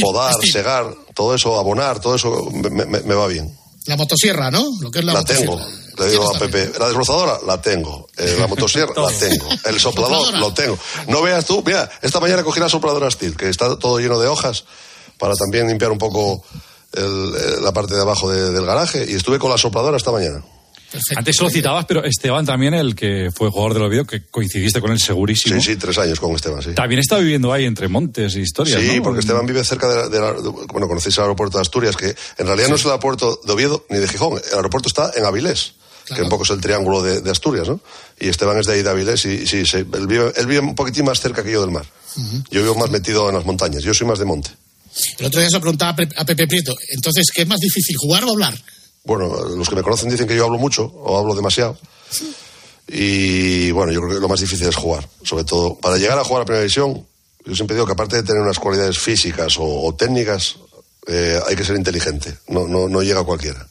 [0.00, 3.54] podar, segar, todo eso, abonar, todo eso me, me- me va bien.
[3.84, 4.64] La motosierra, ¿no?
[4.80, 5.56] Lo que es la, La motosierra.
[5.56, 6.70] tengo, le digo a Pepe.
[6.78, 8.08] La desbrozadora, la tengo.
[8.16, 9.48] Eh, la motosierra, la tengo.
[9.64, 10.78] El soplador, lo tengo.
[11.08, 14.28] No veas tú, mira, esta mañana cogí la sopladora Steel, que está todo lleno de
[14.28, 14.64] hojas,
[15.18, 16.42] para también limpiar un poco
[16.92, 20.10] el- eh, la parte de abajo de- del garaje, y estuve con la sopladora esta
[20.12, 20.42] mañana.
[21.16, 24.90] Antes lo citabas, pero Esteban también, el que fue jugador del Oviedo, que coincidiste con
[24.92, 25.58] él segurísimo.
[25.58, 26.74] Sí, sí, tres años con Esteban, sí.
[26.74, 29.02] También está viviendo ahí entre montes y historias, Sí, ¿no?
[29.02, 31.96] porque Esteban vive cerca de la, de la- de- bueno, conocéis el aeropuerto de Asturias,
[31.96, 35.12] que en realidad no es el aeropuerto de Oviedo ni de Gijón, el aeropuerto está
[35.16, 35.72] en Avilés,
[36.06, 37.80] que un poco es el triángulo de, de Asturias, ¿no?
[38.20, 40.74] Y Esteban es de ahí de Avilés y, sí, sí, él, vive, él vive un
[40.74, 41.86] poquitín más cerca que yo del mar.
[42.50, 44.50] Yo vivo más metido en las montañas, yo soy más de monte.
[45.18, 46.74] El otro día se lo preguntaba a Pe- a Pepe Prieto.
[46.90, 48.54] Entonces, ¿qué es más difícil, jugar o hablar?
[49.04, 51.78] Bueno, los que me conocen dicen que yo hablo mucho o hablo demasiado.
[52.88, 55.08] Y bueno, yo creo que lo más difícil es jugar.
[55.24, 57.06] Sobre todo, para llegar a jugar a Primera División,
[57.46, 60.56] yo siempre digo que aparte de tener unas cualidades físicas o, o técnicas,
[61.06, 62.36] eh, hay que ser inteligente.
[62.48, 63.66] No, no, no llega cualquiera.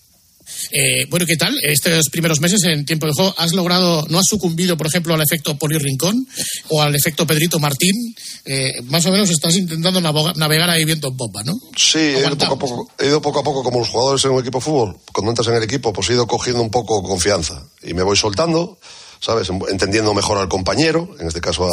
[0.72, 1.56] Eh, bueno, ¿qué tal?
[1.64, 5.22] Estos primeros meses en tiempo de juego, ¿has logrado, no has sucumbido, por ejemplo, al
[5.22, 6.28] efecto Poli Rincón
[6.70, 8.16] o al efecto Pedrito Martín?
[8.46, 11.54] Eh, más o menos estás intentando navegar ahí viento en popa, ¿no?
[11.76, 14.32] Sí, he ido, poco a poco, he ido poco a poco como los jugadores en
[14.32, 14.98] un equipo de fútbol.
[15.14, 18.18] Cuando entras en el equipo, pues he ido cogiendo un poco confianza y me voy
[18.18, 18.80] soltando,
[19.20, 19.50] ¿sabes?
[19.70, 21.70] Entendiendo mejor al compañero, en este caso a,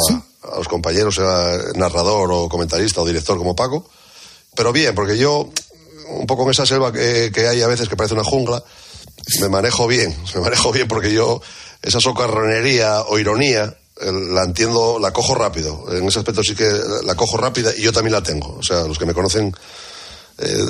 [0.53, 3.89] a los compañeros, sea narrador o comentarista o director como Paco.
[4.55, 5.49] Pero bien, porque yo,
[6.09, 8.63] un poco en esa selva que, que hay a veces que parece una jungla,
[9.41, 11.41] me manejo bien, me manejo bien porque yo
[11.81, 15.85] esa socarronería o ironía eh, la entiendo, la cojo rápido.
[15.91, 16.69] En ese aspecto sí que
[17.03, 18.57] la cojo rápida y yo también la tengo.
[18.57, 19.53] O sea, los que me conocen,
[20.37, 20.65] eh,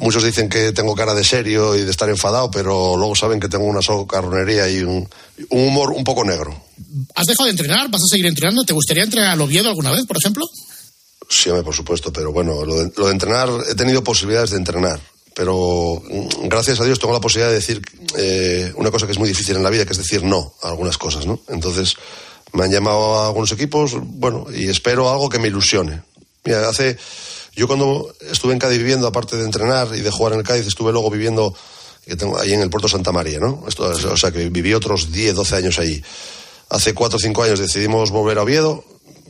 [0.00, 3.48] muchos dicen que tengo cara de serio y de estar enfadado, pero luego saben que
[3.48, 5.08] tengo una socarronería y un,
[5.50, 6.54] un humor un poco negro.
[7.14, 7.88] ¿Has dejado de entrenar?
[7.88, 8.64] ¿Vas a seguir entrenando?
[8.64, 10.44] ¿Te gustaría entrenar al Oviedo alguna vez, por ejemplo?
[11.32, 15.00] Sí, por supuesto, pero bueno, lo de, lo de entrenar, he tenido posibilidades de entrenar,
[15.34, 17.80] pero mm, gracias a Dios tengo la posibilidad de decir
[18.18, 20.68] eh, una cosa que es muy difícil en la vida, que es decir no a
[20.68, 21.40] algunas cosas, ¿no?
[21.48, 21.96] Entonces,
[22.52, 26.02] me han llamado a algunos equipos, bueno, y espero algo que me ilusione.
[26.44, 26.98] Mira, hace,
[27.56, 30.66] yo cuando estuve en Cádiz viviendo, aparte de entrenar y de jugar en el Cádiz,
[30.66, 31.54] estuve luego viviendo
[32.04, 33.64] que tengo ahí en el puerto Santa María, ¿no?
[33.66, 36.02] Esto, o sea, que viví otros 10, 12 años allí.
[36.68, 38.84] Hace 4 o 5 años decidimos volver a Oviedo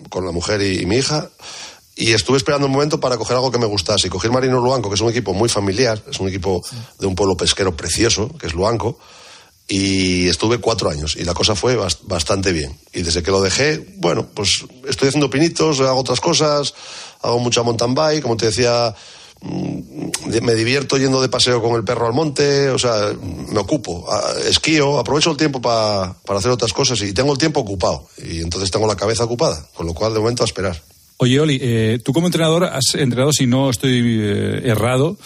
[0.09, 1.31] con la mujer y, y mi hija
[1.97, 4.07] y estuve esperando un momento para coger algo que me gustase.
[4.07, 6.63] Y cogí el Marino Luanco, que es un equipo muy familiar, es un equipo
[6.99, 8.99] de un pueblo pesquero precioso, que es Luanco,
[9.69, 12.79] y estuve cuatro años y la cosa fue bast- bastante bien.
[12.93, 16.75] Y desde que lo dejé, bueno, pues estoy haciendo pinitos, hago otras cosas,
[17.23, 18.95] hago mucha mountain bike, como te decía,
[19.41, 24.07] mm, me divierto yendo de paseo con el perro al monte, o sea, me ocupo,
[24.47, 28.41] esquío, aprovecho el tiempo pa- para hacer otras cosas y tengo el tiempo ocupado y
[28.41, 30.83] entonces tengo la cabeza ocupada, con lo cual de momento a esperar.
[31.23, 35.17] Oye, Oli, eh, tú como entrenador has entrenado, si no estoy eh, errado,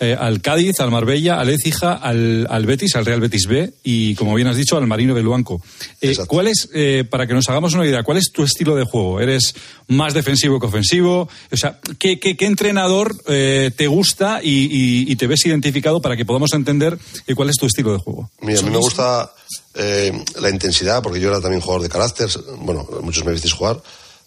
[0.00, 4.16] eh, al Cádiz, al Marbella, al Écija, al, al Betis, al Real Betis B y,
[4.16, 5.62] como bien has dicho, al Marino de Luanco.
[6.00, 8.82] Eh, ¿Cuál es, eh, para que nos hagamos una idea, cuál es tu estilo de
[8.84, 9.20] juego?
[9.20, 9.54] ¿Eres
[9.86, 11.28] más defensivo que ofensivo?
[11.52, 16.02] O sea, ¿qué, qué- qué entrenador eh, te gusta y, y- y te ves identificado
[16.02, 18.28] para que podamos entender eh, cuál es tu estilo de juego?
[18.40, 19.30] Mira, a mí me gusta
[19.74, 23.80] eh, la intensidad, porque yo era también jugador de carácter, bueno, muchos me visteis jugar.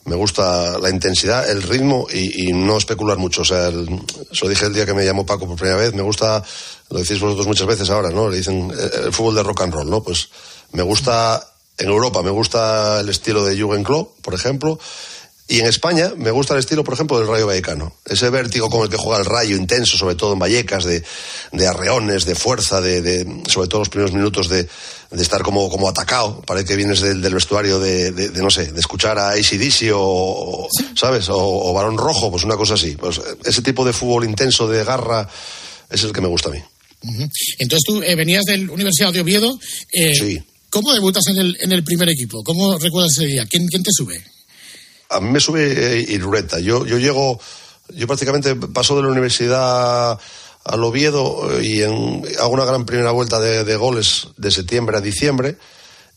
[0.08, 3.42] Me gusta la intensidad, el ritmo y, y no especular mucho.
[3.42, 3.88] O sea, el,
[4.32, 5.94] se lo dije el día que me llamó Paco por primera vez.
[5.94, 6.42] Me gusta,
[6.90, 8.30] lo decís vosotros muchas veces ahora, ¿no?
[8.30, 10.02] Le dicen eh, el, fútbol de rock and roll, ¿no?
[10.02, 10.30] Pues
[10.72, 11.46] me gusta,
[11.78, 14.80] en Europa me gusta el estilo de Jürgen Klopp, por ejemplo.
[15.50, 17.96] Y en España me gusta el estilo, por ejemplo, del Rayo Vallecano.
[18.06, 21.02] Ese vértigo con el que juega el Rayo, intenso, sobre todo en Vallecas, de,
[21.54, 25.70] de arreones, de fuerza, de, de- sobre todo los primeros minutos de, de estar como,
[25.70, 26.42] como atacado.
[26.46, 30.68] Parece que vienes del, del vestuario de, no sé, de escuchar a ACDC o, o,
[30.96, 31.30] ¿sabes?
[31.30, 32.98] O, o Balón Rojo, pues una cosa así.
[32.98, 35.30] Pues ese tipo de fútbol intenso, de garra,
[35.90, 36.60] es el que me gusta a mí.
[37.60, 39.58] Entonces tú eh, venías del Universidad de Oviedo.
[39.94, 40.44] eh, Sí.
[40.70, 42.44] ¿Cómo debutas en el, en el primer equipo?
[42.44, 43.46] ¿Cómo recuerdas ese día?
[43.50, 44.22] ¿Quién, quién te sube?
[45.10, 46.60] A mí me sube eh, Irureta.
[46.60, 47.40] Yo, yo llego,
[47.90, 50.20] yo prácticamente paso de la universidad
[50.66, 54.98] al Oviedo eh, y en- hago una gran primera vuelta de, de goles de septiembre
[54.98, 55.58] a diciembre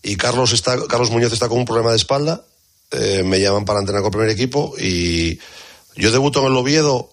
[0.02, 2.44] y Carlos, está, Carlos Muñoz está con un problema de espalda.
[2.90, 5.38] eh, me llaman para entrenar con el primer equipo y
[5.94, 7.12] yo debuto en el Oviedo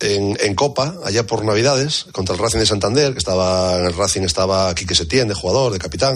[0.00, 3.94] en, en Copa, allá por Navidades, contra el Racing de Santander, que estaba en el
[3.94, 6.14] Racing estaba Quique Setién, de jugador, de capitán,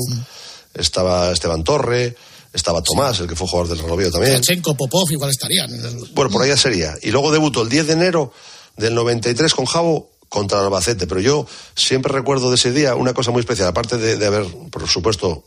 [0.74, 2.16] estaba Esteban Torre,
[2.53, 4.35] estaba Tomás, el que fue jugador del Real Oviedo también.
[4.37, 5.71] Zachenko, Popov, igual estarían.
[6.15, 6.95] Bueno, por allá sería.
[7.03, 8.33] Y luego debuto el 10 de enero
[8.77, 11.07] del 93 con Javo contra Albacete.
[11.07, 13.69] Pero yo siempre recuerdo de ese día una cosa muy especial.
[13.69, 15.45] Aparte de, de haber, por supuesto,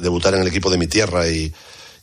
[0.00, 1.52] debutar en el equipo de mi tierra y,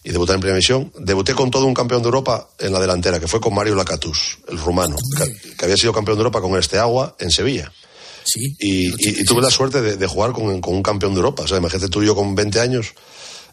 [0.03, 3.19] y debutar en primera división, debuté con todo un campeón de Europa en la delantera,
[3.19, 6.57] que fue con Mario Lacatus, el rumano, que, que había sido campeón de Europa con
[6.57, 7.71] este agua en Sevilla.
[8.23, 8.55] Sí.
[8.59, 11.43] Y, y- y tuve la suerte de, de jugar con, con un campeón de Europa.
[11.43, 12.87] O sea, imagínate tú y yo con 20 años.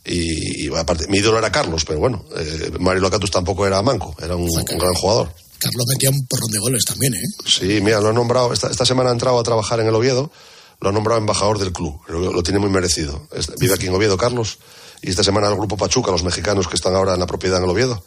[0.04, 4.14] Y, y aparte, mi ídolo era Carlos, pero bueno, eh, Mario Lacatus tampoco era manco,
[4.22, 5.32] era un, un gran jugador.
[5.58, 7.26] Carlos metía un porrón de goles también, ¿eh?
[7.46, 10.30] Sí, mira, lo han nombrado, esta, esta semana ha entrado a trabajar en el Oviedo,
[10.80, 13.26] lo han nombrado embajador del club, lo, lo tiene muy merecido.
[13.32, 14.58] Es- vive aquí en Oviedo, Carlos,
[15.00, 17.64] y esta semana el grupo Pachuca, los mexicanos que están ahora en la propiedad en
[17.64, 18.04] el Oviedo,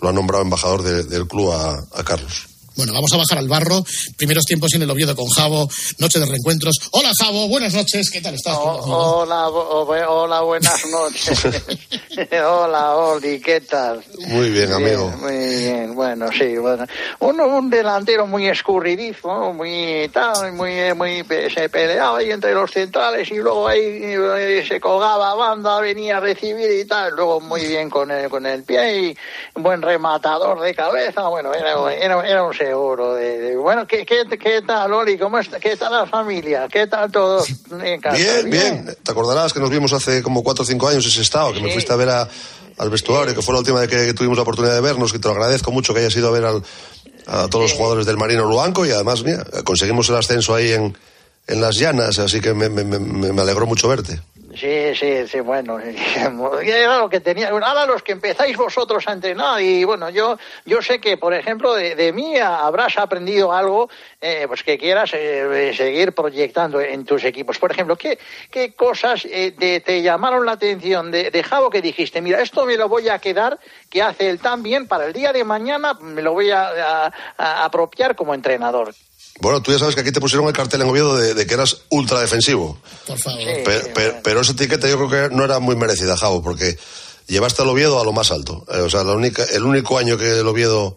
[0.00, 2.48] lo han nombrado embajador de- del club a, a Carlos.
[2.76, 3.82] Bueno, vamos a bajar al barro.
[4.16, 6.74] Primeros tiempos en el Oviedo con Javo, noche de reencuentros.
[6.92, 8.10] Hola, Javo, buenas noches.
[8.10, 8.56] ¿Qué tal estás?
[8.60, 11.46] Hola, bo- hola, buenas noches.
[12.46, 14.04] hola, Oli, ¿qué tal?
[14.26, 15.08] Muy bien, amigo.
[15.20, 16.84] Muy bien, bueno, sí, bueno.
[17.20, 19.52] Uno, un delantero muy escurridizo, ¿no?
[19.54, 24.64] muy tal, muy, muy, pe- se peleaba ahí entre los centrales y luego ahí eh,
[24.68, 28.64] se colgaba banda, venía a recibir y tal, luego muy bien con el, con el
[28.64, 29.16] pie y
[29.54, 33.14] buen rematador de cabeza, bueno, era, era, era un seguro.
[33.14, 35.16] De, de- bueno, ¿qué, qué, qué tal, Oli?
[35.18, 35.58] ¿Cómo está?
[35.60, 36.68] ¿Qué tal la familia?
[36.70, 37.44] ¿Qué tal todo
[37.82, 38.16] en casa?
[38.16, 38.96] Bien, bien.
[39.02, 41.72] Te acordarás que nos vimos hace como cuatro o cinco años ese estado, que me
[41.72, 42.28] fuiste a ver a-
[42.78, 45.28] al vestuario, que fue la última vez que tuvimos la oportunidad de vernos, que te
[45.28, 46.62] lo agradezco mucho que hayas ido a ver al-
[47.26, 50.96] a todos los jugadores del Marino Luanco y además, mira, conseguimos el ascenso ahí en,
[51.48, 52.98] en las llanas, así que me, me- me-
[53.32, 54.20] me alegró mucho verte.
[54.56, 55.78] Sí, sí, sí, bueno,
[56.62, 57.50] era lo que tenía.
[57.50, 61.74] Ahora los que empezáis vosotros a entrenar y bueno, yo yo sé que, por ejemplo,
[61.74, 67.24] de, de mí habrás aprendido algo eh, pues que quieras eh, seguir proyectando en tus
[67.24, 67.58] equipos.
[67.58, 68.18] Por ejemplo, ¿qué,
[68.50, 72.76] qué cosas eh, de- te llamaron la atención de, Javo que dijiste, mira, esto me
[72.78, 73.58] lo voy a quedar,
[73.90, 78.16] que hace él tan bien, para el día de mañana me lo voy a apropiar
[78.16, 78.94] como entrenador?
[79.40, 81.54] Bueno, tú ya sabes que aquí te pusieron el cartel en Oviedo de, de que
[81.54, 82.78] eras ultra defensivo.
[83.06, 83.40] Por favor.
[83.64, 86.78] Pe- pe- pero esa etiqueta yo creo que no era muy merecida, Javo, porque
[87.26, 88.64] llevaste al Oviedo a lo más alto.
[88.72, 90.96] Eh, o sea, la única, el único año que el Oviedo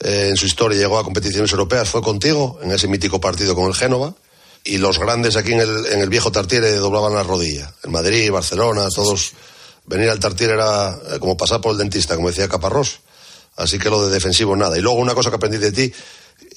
[0.00, 3.66] eh, en su historia llegó a competiciones europeas fue contigo, en ese mítico partido con
[3.66, 4.14] el Génova.
[4.64, 7.72] Y los grandes aquí en el, en el viejo Tartiere doblaban la rodilla.
[7.82, 9.32] En Madrid, Barcelona, todos.
[9.86, 13.00] Venir al Tartiere era eh, como pasar por el dentista, como decía Caparrós.
[13.56, 14.76] Así que lo de defensivo, nada.
[14.76, 15.92] Y luego una cosa que aprendí de ti,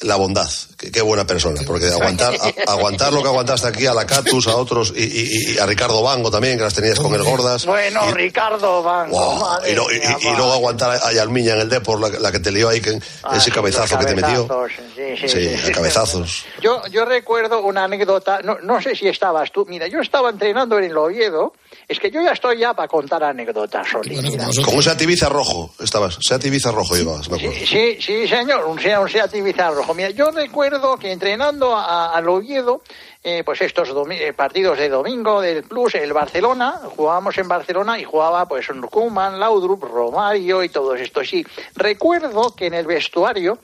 [0.01, 0.49] la bondad.
[0.77, 1.61] Qué, qué buena persona.
[1.65, 2.33] Porque aguantar,
[2.67, 5.65] a- aguantar lo que aguantaste aquí a la Catus, a otros, y, y- y a
[5.65, 7.65] Ricardo Bango también, que las tenías con el Gordas.
[7.65, 11.13] Bueno, Ricardo Banco, Wow, madre y, lo- y- mía, y- y luego aguantar a, a
[11.13, 14.05] Yalmiña en el Depor, la, la que te lió ahí, que, Ah, ese cabezazo que
[14.05, 14.47] te metió.
[14.47, 15.71] cabezazos, Sí, sí, Sí, sí, a sí.
[15.71, 16.45] cabezazos.
[16.61, 20.77] Yo, yo recuerdo una anécdota, no, no sé si estabas tú, mira, yo estaba entrenando
[20.79, 21.53] en el Oviedo,
[21.93, 24.45] es que yo ya estoy ya para contar anécdotas, mira.
[24.65, 26.17] Con un Seat Ibiza rojo, estabas.
[26.21, 27.56] Seat Ibiza rojo llevabas, me acuerdo.
[27.65, 29.93] Sí, sí, señor, un Seat, un Seat Ibiza rojo.
[29.93, 32.82] Mira, yo recuerdo que entrenando a- al Oviedo,
[33.23, 38.03] eh, pues estos eh, partidos de domingo del Plus, el Barcelona, jugábamos en Barcelona y
[38.03, 41.29] jugaba pues Koeman, Laudrup, Romario y todos estos.
[41.29, 43.59] Sí, recuerdo que en el vestuario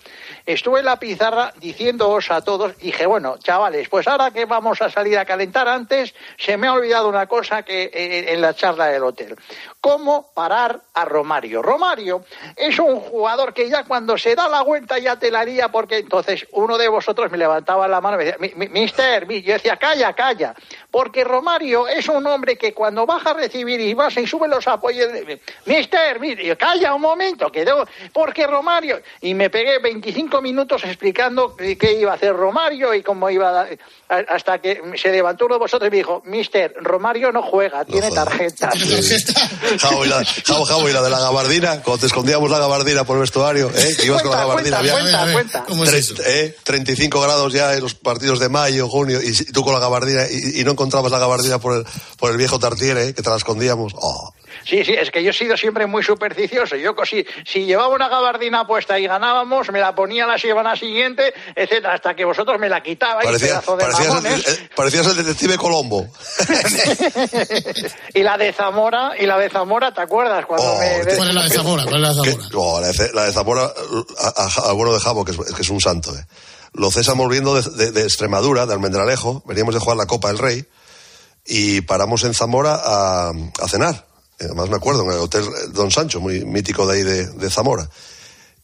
[0.46, 4.90] estuve en la pizarra diciéndoos a todos, dije, bueno, chavales, pues ahora que vamos a
[4.90, 8.88] salir a calentar antes, se me ha olvidado una cosa que eh, en la charla
[8.88, 9.36] del hotel.
[9.82, 11.62] ¿Cómo parar a Romario?
[11.62, 12.26] Romario
[12.58, 16.00] es un jugador que ya cuando se da la vuelta ya te la haría porque
[16.00, 19.42] entonces uno de vosotros me levantaba la mano y me decía, "Mi- mi- mister, mi-".
[19.42, 20.54] yo decía, calla, calla,
[20.92, 24.68] porque Romario es un hombre que cuando baja a recibir y vas y sube los
[24.68, 26.30] apoyos, de- mister, mi-".
[26.32, 31.56] Y yo, calla un momento, que debo, porque Romario, y me pegué 25 minutos explicando
[31.56, 33.78] qué iba a hacer Romario y cómo iba a dar-
[34.10, 37.86] a- hasta que se levantó uno de vosotros y me dijo, mister, Romario no juega,
[37.86, 38.74] tiene tarjetas.
[39.80, 43.04] Javo, y la, Javo, Javo, y la de la gabardina, cuando te escondíamos la gabardina
[43.04, 43.96] por el vestuario, ¿eh?
[44.00, 44.78] que ibas con la Cuenta, gabardina.
[44.80, 45.92] cuenta, había cuenta, cuenta.
[45.92, 49.80] tre- eh, 35 grados ya en los partidos de mayo, junio, y, tú con la
[49.80, 51.86] gabardina, y, y no encontrabas la gabardina por el,
[52.18, 53.14] por el viejo Tartiere, ¿eh?
[53.14, 53.94] que te la escondíamos.
[53.98, 54.34] Oh.
[54.66, 56.76] Sí, sí, es que yo he sido siempre muy supersticioso.
[56.76, 61.34] Yo si, si llevaba una gabardina puesta y ganábamos, me la ponía la semana siguiente,
[61.56, 64.48] etcétera, hasta que vosotros me la quitabais, Parecía- de parecías, el, mamones.
[64.48, 66.08] eh, parecías el detective Colombo.
[68.14, 70.46] Y la de Zamora, y la de Zamora, ¿te acuerdas?
[70.46, 71.16] Cuando me...
[71.16, 71.84] ¿Cuál es la de Zamora?
[71.84, 72.48] ¿Cuál es la de Zamora?
[72.56, 73.64] Oh, la, de, la de Zamora,
[74.36, 76.12] a- bueno de Javo, que es, que es un santo.
[76.16, 76.24] ¿eh?
[76.80, 80.66] Lo cesamos volviendo de, Extremadura, de Almendralejo, veníamos de jugar la Copa del Rey
[81.46, 84.08] y paramos en Zamora a, a cenar.
[84.40, 87.90] Eh, Además me acuerdo, en el Hotel Don Sancho, muy mítico de ahí de, Zamora.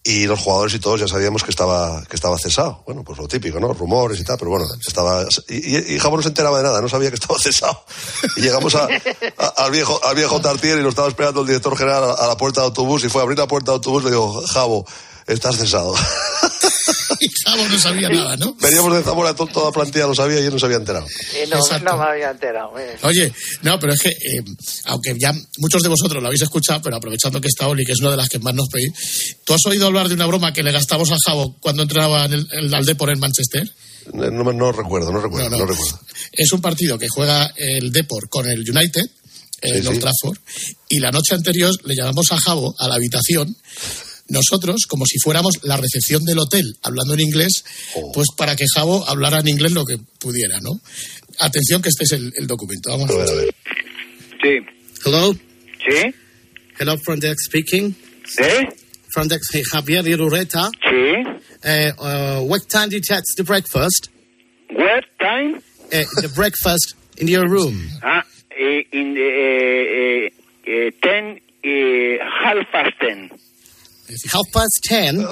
[0.02, 2.84] Y los jugadores y todos ya sabíamos que estaba, que estaba cesado.
[2.86, 3.74] Bueno, pues lo típico, ¿no?
[3.74, 5.26] Rumores y tal, pero bueno, estaba...
[5.50, 7.84] Y, y, no se enteraba de nada, no sabía que estaba cesado.
[8.38, 12.14] Y llegamos al viejo, al viejo Tartier y lo estaba esperando el director general a,
[12.14, 14.12] a la puerta de autobús y fue a abrir la puerta de autobús y le
[14.12, 14.86] digo, Javo,
[15.28, 15.94] estás cesado.
[17.22, 18.56] Y Javo no sabía nada, ¿no?
[18.62, 21.06] Veníamos de Zamora, to- toda plantilla lo sabía y él no se había enterado.
[21.50, 22.78] No, no me había enterado.
[22.80, 22.98] eh.
[23.04, 24.44] Oye, no, pero es que, eh,
[24.86, 28.00] aunque ya muchos de vosotros lo habéis escuchado, pero aprovechando que está Oli, que es
[28.02, 28.92] una de las que más nos pedís,
[29.46, 32.34] ¿tú has oído hablar de una broma que le gastamos a Javo cuando entraba en
[32.34, 33.70] el, Depor en Manchester?
[34.14, 36.00] No, no, no recuerdo, no recuerdo, no, recuerdo.
[36.32, 39.02] Es un partido que juega el Depor con el United
[39.62, 40.02] en Sí, Old sí.
[40.02, 40.38] Trafford
[40.90, 43.56] y la noche anterior le llamamos a Javo a la habitación
[44.28, 47.64] nosotros como si fuéramos la recepción del hotel, hablando en inglés,
[47.96, 48.12] oh.
[48.14, 50.72] pues para que Javo hablara en inglés lo que pudiera, ¿no?
[51.40, 52.90] Atención que este es el, documento.
[52.90, 53.56] Vamos a ver, a ver.
[54.42, 54.60] Sí.
[55.06, 55.34] Hello.
[55.34, 56.16] Sí.
[56.80, 57.96] Hello, Frontex speaking.
[58.40, 58.68] ¿Eh?
[59.10, 60.70] Frontex Javier Irureta.
[60.90, 61.42] Sí.
[61.64, 64.10] Eh, uh, what time do you take the breakfast?
[64.72, 65.62] What time?
[65.92, 67.90] Eh, the breakfast in your room.
[68.02, 70.30] Ah, eh, in eh,
[70.66, 70.92] the...
[71.02, 71.35] 10
[74.32, 75.26] Half past ten.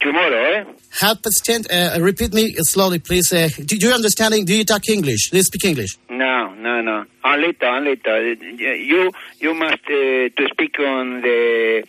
[0.00, 0.64] Tomorrow, eh?
[1.00, 1.62] Half past ten.
[1.70, 3.32] Uh, repeat me slowly, please.
[3.32, 4.44] Uh, do you understanding?
[4.44, 5.30] Do you talk English?
[5.30, 5.96] Do you speak English?
[6.10, 7.04] No, no, no.
[7.24, 8.22] A little, a little.
[8.58, 11.84] You, you must uh, to speak on the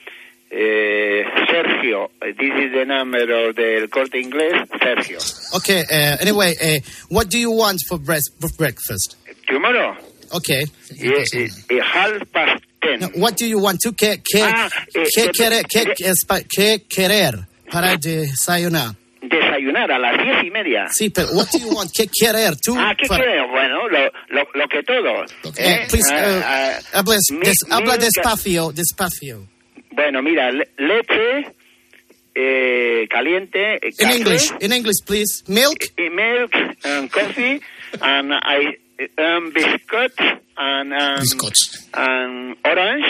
[0.51, 2.09] eh, Sergio.
[2.21, 5.55] This is the number of the Corte Inglés, Sergio.
[5.55, 5.82] Okay.
[5.82, 9.15] Uh, anyway, uh, what do you want for, breakfast?
[9.47, 9.97] Tomorrow,
[10.36, 10.63] Okay.
[11.01, 11.47] eh,
[11.84, 12.99] half past ten.
[12.99, 16.11] No, what do you want to que, que, Ah, eh, que, eh, querer, que, eh,
[16.11, 17.36] espa- que querer
[17.71, 18.95] para desayunar?
[19.21, 20.88] Desayunar a las diez y media.
[20.91, 21.89] Sí, pero what do you want?
[21.95, 22.75] ¿Qué querer tú?
[22.77, 23.47] Ah, ¿qué para- creo?
[23.47, 25.23] Bueno, lo, lo, lo que todo.
[25.57, 29.47] Eh, please, Ah, uh, habla, mi- des- habla milk- despacio, despacio.
[29.91, 31.53] Bueno, mira, le- leche
[32.36, 35.43] eh, caliente, eh, In café, English, in English, please.
[35.47, 35.77] Milk.
[35.97, 36.51] y milk,
[36.84, 37.61] and coffee,
[38.01, 38.77] and I,
[39.17, 40.13] um, biscuit,
[40.57, 41.19] and, um,
[41.93, 43.05] and orange,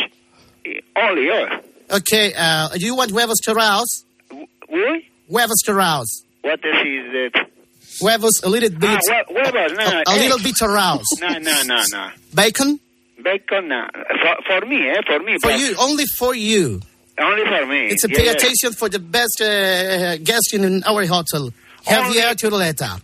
[0.96, 1.52] only yours.
[1.92, 4.04] Okay, uh, do you want huevos churrados?
[4.32, 6.24] Uy, Huevos churrados.
[6.42, 7.36] what is it?
[8.02, 8.90] Huevos, a little bit.
[8.90, 9.84] Ah, hue- huevos, no.
[9.86, 10.44] a, a little eggs.
[10.44, 11.04] bit churrados.
[11.22, 12.10] No, no, no, no.
[12.34, 12.80] Bacon?
[13.24, 13.88] Bacon, no.
[13.94, 15.38] For, for me, eh, for me.
[15.40, 16.82] For but you, only for you.
[17.20, 17.88] Only for me.
[17.88, 21.52] It's a Yeah, pay attention for the best uh, guest in our hotel.
[21.86, 23.00] Javier Churleta.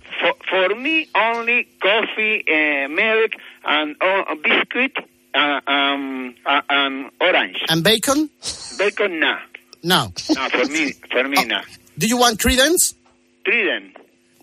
[0.50, 3.32] For, me, only coffee, uh, milk,
[3.66, 4.98] and uh, biscuit,
[5.36, 7.58] uh, um, uh, and orange.
[7.70, 8.30] And bacon?
[8.78, 9.38] Bacon, no.
[9.84, 10.12] No.
[10.36, 11.62] No, for me, for me, no.
[11.98, 12.96] Do you want credence?
[13.46, 13.96] Trident.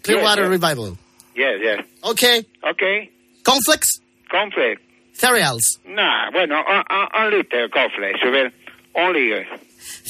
[0.03, 0.99] Clearwater Yes, Revival.
[1.35, 1.85] Yes, yes.
[2.05, 2.45] Okay.
[2.71, 3.11] Okay.
[3.43, 3.99] Conflicts?
[4.31, 4.83] Conflict.
[5.15, 5.79] Cereals.
[5.87, 8.19] Nah, bueno, uh, uh, only the conflict.
[8.23, 8.51] So, well,
[8.95, 9.33] only.
[9.35, 9.45] uh,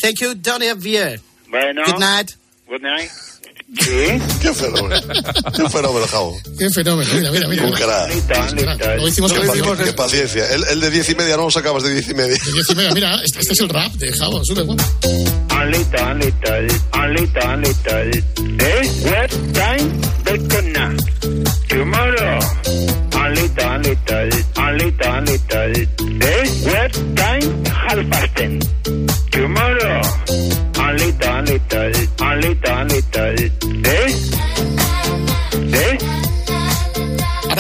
[0.01, 1.21] Thank you, Don Javier.
[1.51, 1.85] Bueno.
[1.85, 2.37] Good night.
[2.69, 3.11] Good night.
[3.79, 4.19] Sí.
[4.41, 5.01] Qué fenómeno.
[5.57, 6.37] Qué fenómeno, Javo.
[6.59, 7.11] Qué fenómeno.
[7.14, 7.64] Mira, mira, mira.
[7.64, 8.97] Un crack.
[8.99, 10.49] Lo hicimos Qué, con pa- el qué paciencia.
[10.51, 12.37] El, el de diez y media no lo sacabas de diez y media.
[12.53, 14.83] Diez y media, mira, este, este es el rap de Javo, sube, bueno.
[15.51, 18.67] A little, a little, a little, a little.
[18.67, 18.91] Eh?
[19.05, 20.97] What time?
[21.69, 22.39] Tomorrow.
[23.12, 26.23] A little, a little, a little, a little.
[26.23, 26.49] Eh?
[26.64, 27.64] What time?
[27.67, 28.61] Half past ten.
[29.31, 30.03] Tomorrow.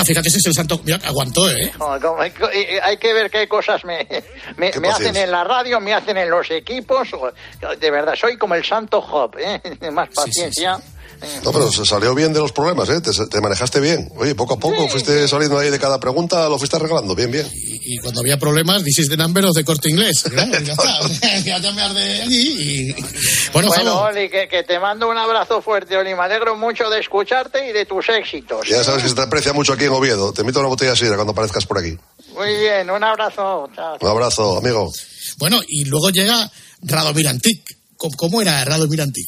[0.06, 0.80] Fíjate, ese es el santo.
[0.84, 1.72] Mira, aguantó, ¿eh?
[1.78, 2.32] No, hay,
[2.82, 4.06] hay que ver qué cosas me,
[4.56, 7.08] me, me hacen en la radio, me hacen en los equipos.
[7.80, 9.60] De verdad, soy como el santo Job, ¿eh?
[9.90, 10.78] Más paciencia.
[11.44, 13.00] No, pero se salió bien de los problemas, ¿eh?
[13.00, 14.10] Te, te manejaste bien.
[14.16, 17.14] Oye, poco a poco fuiste saliendo ahí de cada pregunta, lo fuiste arreglando.
[17.14, 17.46] Bien, bien.
[17.54, 20.24] Y, y cuando había problemas, dices de number de corte inglés.
[20.32, 20.44] ¿no?
[20.64, 20.98] Ya está.
[21.44, 23.02] Ya cambiar de allí y.
[23.52, 24.00] Bueno, Bueno.
[24.02, 26.14] Oli, que, que te mando un abrazo fuerte, Oli.
[26.14, 28.68] Me alegro mucho de escucharte y de tus éxitos.
[28.68, 30.32] Ya sabes que se te aprecia mucho aquí en Oviedo.
[30.32, 31.96] Te invito a una botella de sidra cuando aparezcas por aquí.
[32.34, 33.68] Muy bien, un abrazo.
[33.74, 33.96] Chao.
[34.00, 34.92] Un abrazo, amigo.
[35.38, 36.50] Bueno, y luego llega
[36.82, 37.62] Radomir Antic.
[37.96, 39.26] ¿Cómo, cómo era Radomir Antic?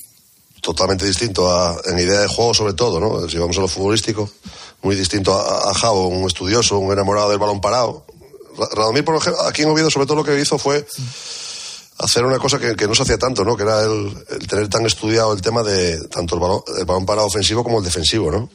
[0.61, 1.49] Totalmente distinto
[1.87, 3.29] en idea de juego, sobre todo, ¿no?
[3.29, 4.29] Si vamos a lo futbolístico,
[4.83, 8.05] muy distinto a, a Javo, un estudioso, un enamorado del balón parado.
[8.57, 10.85] Ra- Radomir, por ejemplo, aquí en Oviedo, sobre todo lo que hizo fue
[11.99, 13.57] hacer una cosa que, no se hacía tanto, ¿no?
[13.57, 17.27] Que era el, tener tan estudiado el tema de tanto el balón, el balón parado
[17.27, 18.49] ofensivo como el defensivo, ¿no?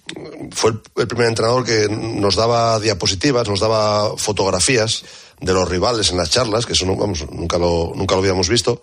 [0.51, 5.04] Fue el, el primer entrenador que nos daba diapositivas, nos daba fotografías
[5.41, 8.47] de los rivales en las charlas, que eso no- vamos, nunca lo, nunca lo habíamos
[8.47, 8.82] visto.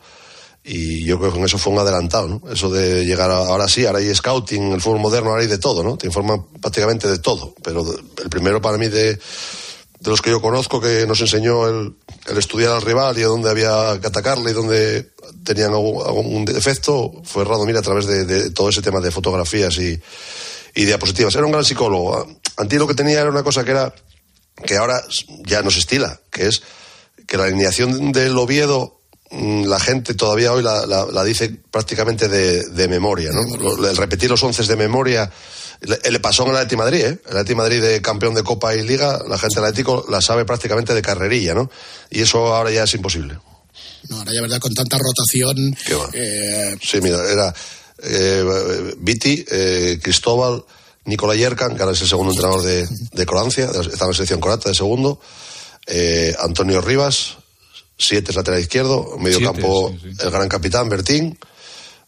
[0.63, 2.43] Y yo creo que con eso fue un adelantado, ¿no?
[2.53, 5.59] Eso de llegar a, ahora sí, ahora hay scouting, el fútbol moderno, ahora hay de
[5.59, 5.97] todo, ¿no?
[5.97, 7.55] Te informan prácticamente de todo.
[7.63, 7.85] Pero
[8.23, 9.19] el primero para mí de,
[10.01, 11.95] de los que yo conozco que nos enseñó el,
[12.37, 15.13] estudiar al rival y a dónde había que atacarle y dónde
[15.45, 20.01] tenían algún, defecto fue Radomir a través de, todo ese tema de fotografías y,
[20.75, 21.35] y diapositivas.
[21.35, 22.27] Era un gran psicólogo.
[22.57, 23.95] Antí lo que tenía era una cosa que era
[24.65, 25.03] que ahora
[25.45, 26.63] ya no se estila, que es
[27.27, 29.00] que la alineación del Oviedo
[29.31, 33.87] la gente todavía hoy la, la- la dice prácticamente de, de memoria, ¿no?
[33.89, 35.31] El repetir los once de memoria
[35.83, 37.19] le, le pasó en el Atleti Madrid, ¿eh?
[37.29, 40.45] El Atleti Madrid de campeón de Copa y Liga, la gente del Atlético la sabe
[40.45, 41.71] prácticamente de carrerilla, ¿no?
[42.11, 43.39] Y eso ahora ya es imposible.
[44.09, 44.59] No, ahora ya, ¿verdad?
[44.59, 45.77] Con tanta rotación.
[46.13, 47.55] Eh, Sí, mira, era
[48.03, 50.65] eh, Viti, eh, Cristóbal,
[51.05, 54.41] Nicolai Yerkan, que ahora es el segundo entrenador de, de Croacia, está en la selección
[54.41, 55.21] croata de segundo,
[55.87, 57.37] eh, Antonio Rivas,
[58.01, 61.39] siete es lateral izquierdo, medio Siete, campo el gran capitán Bertín,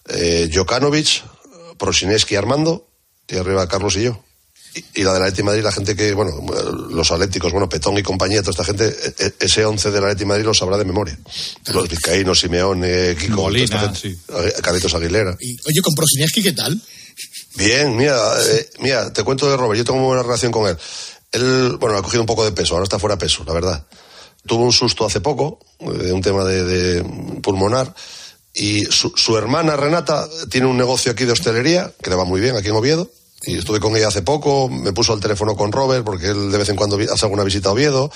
[0.09, 1.23] eh, Jokanovic,
[1.79, 2.89] Prosineski Armando,
[3.29, 4.23] y arriba Carlos y yo.
[4.75, 6.33] Y, y la del Atleti Madrid, la gente que, bueno,
[6.89, 10.25] los atléticos, bueno, Petón y compañía, toda esta gente, e- e- ese once del Atleti
[10.25, 11.19] Madrid lo sabrá de memoria.
[11.67, 14.53] Los vizcaínos, Simeone, Kiko, toda esta Molina.
[14.63, 15.37] Carlitos Aguilera.
[15.39, 16.81] y, oye, con Prosineski, ¿qué tal?
[17.57, 18.17] Bien, mira,
[18.49, 20.77] eh, mira, te cuento de Robert, yo tengo muy buena relación con él.
[21.33, 23.87] Él, bueno, ha cogido un poco de peso, ahora está fuera de peso, la verdad.
[24.47, 27.95] Tuvo un susto hace poco, eh, un tema de, de pulmonar,
[28.55, 32.41] y su, su hermana Renata tiene un negocio aquí de hostelería, que le va muy
[32.41, 33.11] bien aquí en Oviedo,
[33.45, 36.59] y estuve con ella hace poco, me puso al teléfono con Robert, porque él de
[36.59, 38.11] vez en cuando hace alguna visita a Oviedo,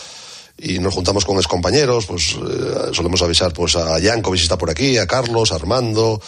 [0.59, 4.71] y nos juntamos con compañeros, pues eh, solemos avisar pues a Jankovic si está por
[4.71, 6.21] aquí, a Carlos, a Armando,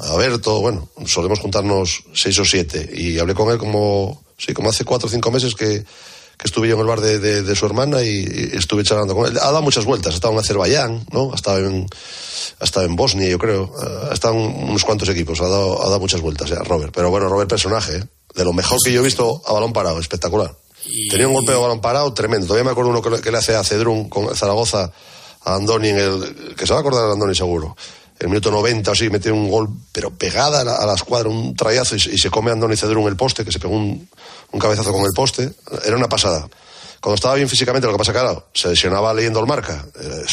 [0.00, 4.70] a Berto, bueno, solemos juntarnos seis o siete y hablé con él como, sí, como
[4.70, 5.84] hace cuatro o cinco meses que,
[6.38, 8.08] que estuve yo en el bar de, de- de su hermana y,
[8.52, 9.36] y estuve charlando con él.
[9.38, 11.32] Ha dado muchas vueltas, ha estado en Azerbaiyán, ¿no?
[11.32, 11.86] Ha estado en,
[12.60, 13.72] ha estado en Bosnia, yo creo,
[14.10, 16.92] ha estado en unos cuantos equipos, ha dado, ha dado muchas vueltas, ya, Robert.
[16.94, 18.04] Pero bueno, Robert personaje, ¿eh?
[18.34, 20.54] de lo mejor que yo he visto a balón parado, espectacular.
[21.10, 22.46] Tenía un golpe de balón parado tremendo.
[22.46, 24.92] Todavía me acuerdo uno que le, que le hace a Cedrún con Zaragoza
[25.44, 26.54] a Andoni en el.
[26.56, 27.76] que se va a acordar de Andoni seguro.
[28.20, 31.28] El minuto 90 o así, mete un gol, pero pegada a la, a la escuadra,
[31.28, 33.74] un trayazo y, se- y se come a Andoni Cedrún el poste, que se pegó
[33.76, 34.08] un,
[34.52, 35.52] un cabezazo con el poste.
[35.84, 36.48] Era una pasada.
[37.00, 39.86] Cuando estaba bien físicamente, lo que pasa que claro, se lesionaba leyendo el marca.
[40.00, 40.24] Eh,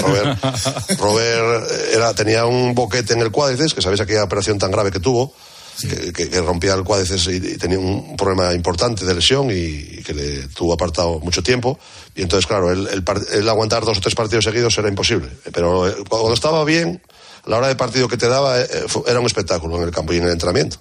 [0.00, 0.44] Robert,
[0.98, 4.98] Robert era, tenía un boquete en el cuádriceps, que sabéis aquella operación tan grave que
[5.00, 5.32] tuvo,
[5.80, 9.54] que, que- que rompía el cuádriceps y, y tenía un problema importante de lesión y,
[9.54, 11.78] y que le tuvo apartado mucho tiempo.
[12.16, 12.72] Y entonces, claro,
[13.04, 15.28] par- él aguantar dos o tres partidos seguidos era imposible.
[15.52, 17.00] Pero eh, cuando estaba bien,
[17.46, 20.12] la hora de partido que te daba eh, eh, era un espectáculo en el campo
[20.12, 20.78] y en el entrenamiento.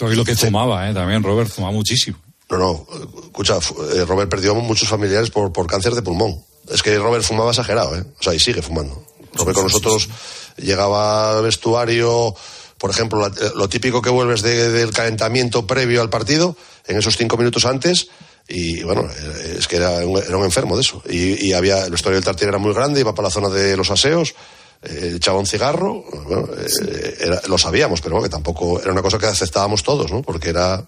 [0.00, 0.94] Y lo que fumaba, ¿eh?
[0.94, 2.18] También, Robert, fumaba muchísimo.
[2.50, 2.86] No, no,
[3.24, 3.58] escucha,
[3.94, 6.42] eh, Robert perdió muchos familiares por, por cáncer de pulmón.
[6.70, 8.04] Es que Robert fumaba exagerado, ¿eh?
[8.18, 9.04] O sea, y sigue fumando.
[9.34, 10.08] Robert con nosotros
[10.56, 12.34] llegaba al vestuario,
[12.78, 17.16] por ejemplo, la- lo típico que vuelves de- del calentamiento previo al partido, en esos
[17.16, 18.08] cinco minutos antes,
[18.48, 19.08] y bueno,
[19.56, 21.02] es que era un, era un enfermo de eso.
[21.08, 23.76] Y, y había, el vestuario del Tartiere era muy grande, iba para la zona de
[23.76, 24.34] los aseos,
[24.82, 29.02] eh, echaba un cigarro, bueno, eh, era- lo sabíamos, pero bueno, que tampoco era una
[29.02, 30.22] cosa que aceptábamos todos, ¿no?
[30.22, 30.84] Porque era,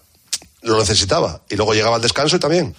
[0.63, 1.41] lo necesitaba.
[1.49, 2.75] Y luego llegaba al descanso y también.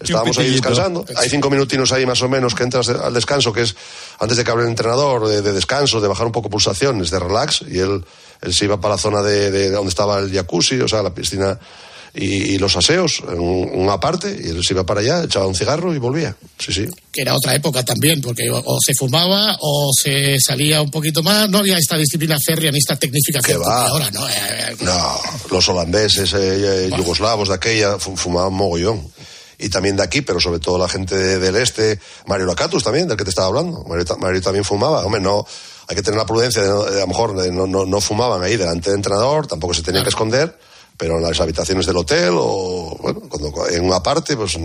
[0.00, 1.04] Estábamos ahí descansando.
[1.16, 3.74] Hay cinco minutinos ahí más o menos que entras al descanso, que es
[4.20, 7.18] antes de que hable el entrenador, de, de descanso, de bajar un poco pulsaciones, de
[7.18, 7.62] relax.
[7.68, 8.04] Y él,
[8.42, 11.12] él se iba para la zona de, de donde estaba el jacuzzi, o sea, la
[11.12, 11.58] piscina
[12.14, 15.46] y, y los aseos, en un- una parte, y él se iba para allá, echaba
[15.46, 16.34] un cigarro y volvía.
[16.58, 16.86] Sí, sí.
[17.12, 21.48] que era otra época también, porque o, se fumaba o se salía un poquito más,
[21.50, 24.28] no había esta disciplina férrea ni esta tecnificación como ahora, ¿no?
[24.28, 25.18] Eh, No,
[25.50, 29.06] los holandeses, eh, eh, yugoslavos de aquella fu- fumaban mogollón.
[29.60, 33.08] Y también de aquí, pero sobre todo la gente de- del este, Mario Lacatus también,
[33.08, 33.82] del que te estaba hablando.
[33.88, 35.04] Mario, Mario también fumaba.
[35.04, 35.44] Hombre, no,
[35.88, 38.56] hay que tener la prudencia, de, de a lo mejor no, no, no fumaban ahí
[38.56, 40.56] delante del entrenador, tampoco se tenían que esconder,
[40.98, 44.58] pero en las habitaciones del hotel o, bueno, cuando, en una parte, pues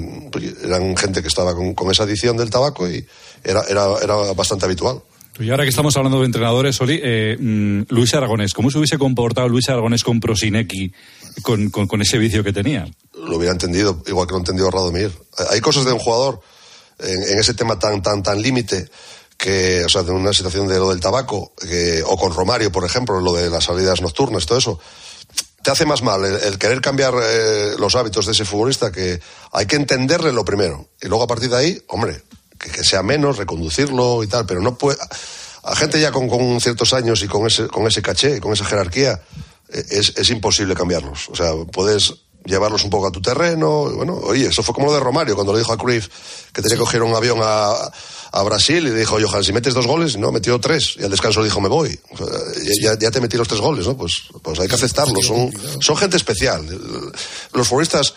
[0.63, 3.05] eran gente que estaba con, con esa adicción del tabaco y
[3.43, 4.99] era, era, era bastante habitual.
[5.39, 8.97] Y ahora que estamos hablando de entrenadores, Oli, eh, mm, Luis Aragonés, ¿cómo se hubiese
[8.99, 10.91] comportado Luis Aragonés con Prosinecki,
[11.41, 12.85] con, con, con ese vicio que tenía?
[13.15, 15.11] lo hubiera entendido, igual que lo entendió Radomir.
[15.49, 16.41] Hay cosas de un jugador
[16.99, 18.89] en, en ese tema tan, tan, tan límite
[19.37, 22.83] que, o sea, de una situación de lo del tabaco, que- o con Romario, por
[22.85, 24.79] ejemplo, lo de las salidas nocturnas, todo eso,
[25.63, 29.19] te hace más mal el, querer cambiar eh, los hábitos de ese futbolista que
[29.51, 30.89] hay que entenderle lo primero.
[31.01, 32.21] Y luego a partir de ahí, hombre,
[32.59, 34.97] que, que sea menos, reconducirlo y tal, pero no puede.
[35.63, 38.65] A gente ya con, con ciertos años y con ese, con ese caché, con esa
[38.65, 39.21] jerarquía,
[39.69, 41.29] eh, es, es imposible cambiarlos.
[41.29, 42.13] O sea, puedes
[42.45, 43.89] llevarlos un poco a tu terreno.
[43.91, 46.07] bueno, oye, eso fue como lo de Romario, cuando le dijo a Cruyff
[46.51, 47.91] que tenía que coger un avión a,
[48.45, 50.95] Brasil y le dijo, Johan, si metes dos goles, no, metió tres.
[50.97, 51.99] Y al descanso le dijo, me voy.
[52.81, 53.95] Ya, te metí los tres goles, ¿no?
[53.95, 55.27] Pues, pues hay que aceptarlos.
[55.27, 56.65] Son, son gente especial.
[57.53, 58.15] Los futbolistas,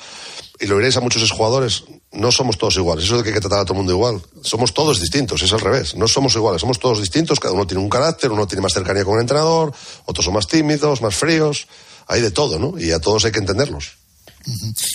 [0.59, 3.05] y lo veréis a muchos exjugadores, no somos todos iguales.
[3.05, 4.22] Eso de que hay que tratar a todo el mundo igual.
[4.43, 5.95] Somos todos distintos, es al revés.
[5.97, 7.39] No somos iguales, somos todos distintos.
[7.39, 9.74] Cada uno tiene un carácter, uno tiene más cercanía con el entrenador,
[10.07, 11.66] otros son más tímidos, más fríos.
[12.07, 12.79] Hay de todo, ¿no?
[12.79, 13.99] Y a todos hay que entenderlos.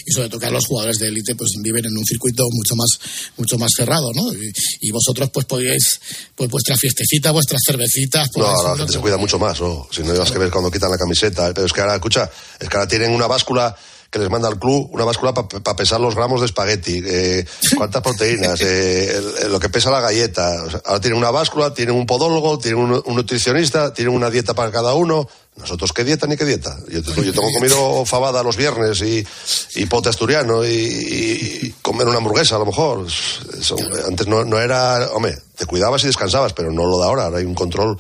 [0.06, 2.90] Y sobre todo que los jugadores de élite pues viven en un circuito mucho más
[3.38, 4.32] mucho más cerrado, ¿no?
[4.34, 6.00] Y, y vosotros pues podíais
[6.36, 9.88] pues vuestra fiestecita, vuestras cervecitas, No, podíais- ahora la gente se cuida mucho más, ¿no?
[9.92, 11.54] Si no llevas que ver cuando quitan la camiseta.
[11.54, 12.30] Pero es que ahora, escucha,
[12.60, 13.76] es que ahora tienen una báscula
[14.10, 17.46] que les manda al club, una báscula para pesar los gramos de espagueti, eh,
[17.78, 20.64] cuántas proteínas, eh, el- el- lo que pesa la galleta.
[20.66, 24.30] O sea, ahora tienen una báscula, tienen un podólogo, tienen un, un nutricionista, tienen una
[24.30, 25.28] dieta para cada uno.
[25.58, 26.78] Nosotros, ¿qué dieta ni qué dieta?
[26.90, 29.26] Yo, yo tengo comido fabada los viernes y,
[29.76, 33.06] y pote asturiano y, comer una hamburguesa a lo mejor.
[34.08, 37.26] Antes no, no era, hombre, te cuidabas y descansabas, pero no lo da ahora.
[37.26, 37.98] Ahora hay un control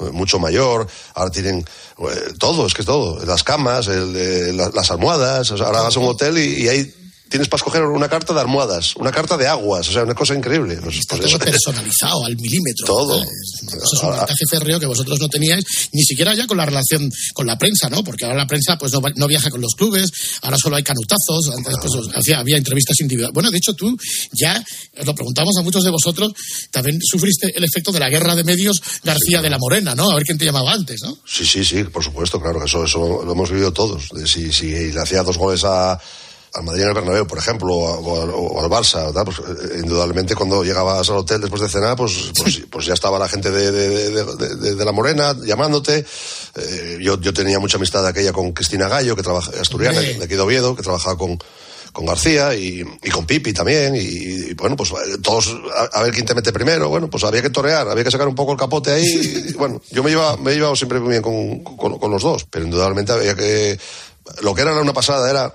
[0.00, 1.58] eh, mucho mayor, ahora tienen
[1.98, 6.00] eh, todo, es que es todo, las camas, el, la- las almohadas, ahora vas a
[6.00, 6.94] un hotel y, y ahí
[7.28, 10.34] tienes para escoger una carta de almohadas, una carta de aguas, o sea, una cosa
[10.34, 10.76] increíble.
[10.82, 12.86] Pues- Está pues todo eso- personalizado al milímetro.
[12.86, 13.20] Todo.
[13.22, 17.10] Eso es un ventaje férreo que vosotros no teníais, ni siquiera ya con la relación
[17.34, 18.02] con la prensa, ¿no?
[18.04, 20.10] Porque ahora la prensa pues no, no viaja con los clubes,
[20.42, 23.34] ahora solo hay canutazos, antes pues había entrevistas individuales.
[23.34, 23.96] Bueno, de hecho tú
[24.32, 24.62] ya,
[24.98, 26.32] os lo preguntamos a muchos de vosotros,
[26.70, 30.10] también sufriste el efecto de la guerra de medios García de la Morena, ¿no?
[30.10, 31.18] A ver quién te llamaba antes, ¿no?
[31.26, 34.04] Sí, sí, sí, por supuesto, claro, eso, eso lo hemos vivido todos.
[34.26, 35.98] Si, si le hacía dos goles a,
[36.54, 39.24] al Madrid en el Bernabéu, por ejemplo, o, a- o al- o al.
[39.24, 43.18] Pues, eh, indudablemente cuando llegabas al hotel después de cenar, pues, pues, pues ya estaba
[43.18, 46.04] la gente de, de- de- de- de- de la Morena llamándote.
[46.56, 50.34] Eh, yo, yo tenía mucha amistad aquella con Cristina Gallo, que trabaja, asturiana, de aquí
[50.34, 51.38] de Oviedo, que trabajaba con,
[51.92, 53.94] con García y, y con Pipi también.
[53.94, 55.54] Y, y, bueno, pues eh, todos
[55.92, 56.88] a, a ver quién te mete primero.
[56.88, 59.04] Bueno, pues había que torear, había que sacar un poco el capote ahí.
[59.50, 62.22] Y, bueno, yo me iba, me he llevado siempre muy bien con, con- con los
[62.22, 63.78] dos, pero indudablemente había que.
[64.40, 65.54] Lo que era una pasada era.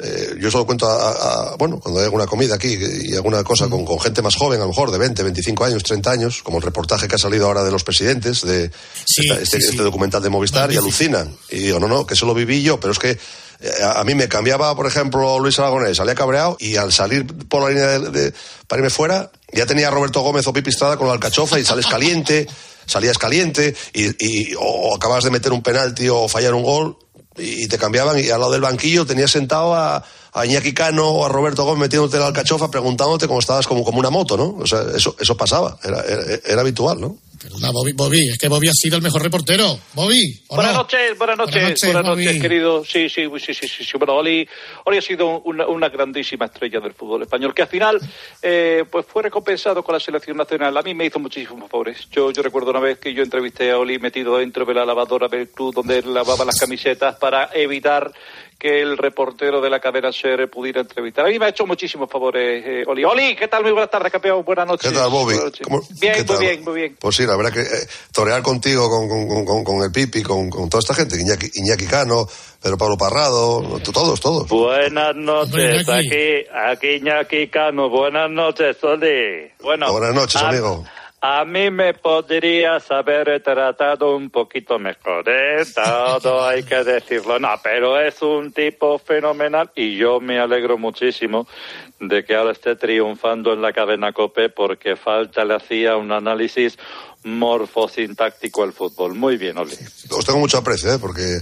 [0.00, 3.68] Eh, yo solo cuento a, a- bueno, cuando hay alguna comida aquí y alguna cosa
[3.68, 6.58] con, con gente más joven, a lo mejor de 20, 25 años, 30 años, como
[6.58, 8.70] el reportaje que ha salido ahora de los presidentes, de
[9.30, 11.36] esta- este, este documental de Movistar, y alucinan.
[11.50, 13.10] Y digo, no, no, que eso lo viví yo, pero es que
[13.60, 17.26] eh, a, a mí me cambiaba, por ejemplo, Luis Aragonés, salía cabreado y al salir
[17.48, 18.34] por la línea de, de-
[18.68, 21.64] para irme fuera, ya tenía a Roberto Gómez o Pipi Estrada con la alcachofa y
[21.64, 22.46] sales caliente,
[22.86, 26.98] salías caliente y, y- o acabas de meter un penalti o fallar un gol
[27.38, 31.26] y te cambiaban y al lado del banquillo tenías sentado a, a Iñaki Cano o
[31.26, 34.56] a Roberto Gómez metiéndote la alcachofa preguntándote cómo estabas como, como una moto, ¿no?
[34.58, 37.16] O sea, eso, eso pasaba, era, era, era habitual, ¿no?
[37.40, 39.78] Perdona, Bobby, Bobby, es que Bobby ha sido el mejor reportero.
[39.94, 40.78] Bobby, ¿o Buenas no?
[40.80, 42.84] noches, buenas noches, Buenas noches, buenas noches, querido.
[42.84, 43.98] Sí, sí, sí, sí, sí, sí.
[43.98, 44.48] Bueno, Oli,
[44.84, 48.00] Oli ha sido una, una grandísima estrella del fútbol español, que al final
[48.42, 50.76] eh, pues fue recompensado con la selección nacional.
[50.76, 52.08] A mí me hizo muchísimos favores.
[52.10, 55.28] Yo, yo recuerdo una vez que yo entrevisté a Oli metido dentro de la lavadora
[55.28, 58.12] del club donde él lavaba las camisetas para evitar
[58.58, 61.24] que el reportero de la cadena SER pudiera entrevistar.
[61.24, 63.04] A mí me ha hecho muchísimos favores, eh, Oli.
[63.04, 63.62] Oli, ¿qué tal?
[63.62, 64.44] Muy buenas tardes, campeón.
[64.44, 64.90] Buenas noches.
[64.90, 65.36] ¿Qué tal, Bobby?
[65.62, 66.38] ¿Cómo- Bien, qué muy tal?
[66.40, 66.96] bien, muy bien.
[67.00, 70.50] Pues sí, la verdad que eh, torear contigo, con, con- con- con- el Pipi, con,
[70.50, 72.26] con toda esta gente, Iñaki, Iñaki Cano,
[72.60, 74.48] Pedro Pablo Parrado, todos, todos.
[74.48, 77.88] Buenas noches, aquí, aquí Iñaki Cano.
[77.88, 79.52] Buenas noches, Oli.
[79.62, 80.84] Bueno, Buenas noches, amigo.
[80.84, 81.07] A
[81.44, 85.64] mí me podrías haber tratado un poquito mejor, ¿eh?
[85.74, 87.38] Todo hay que decirlo.
[87.38, 91.48] No, pero es un tipo fenomenal y yo me alegro muchísimo
[91.98, 96.78] de que ahora esté triunfando en la cadena COPE porque falta le hacía un análisis
[97.24, 99.14] morfosintáctico al fútbol.
[99.14, 99.74] Muy bien, Oli.
[100.10, 100.98] Os tengo mucho aprecio, ¿eh?
[101.00, 101.40] Porque,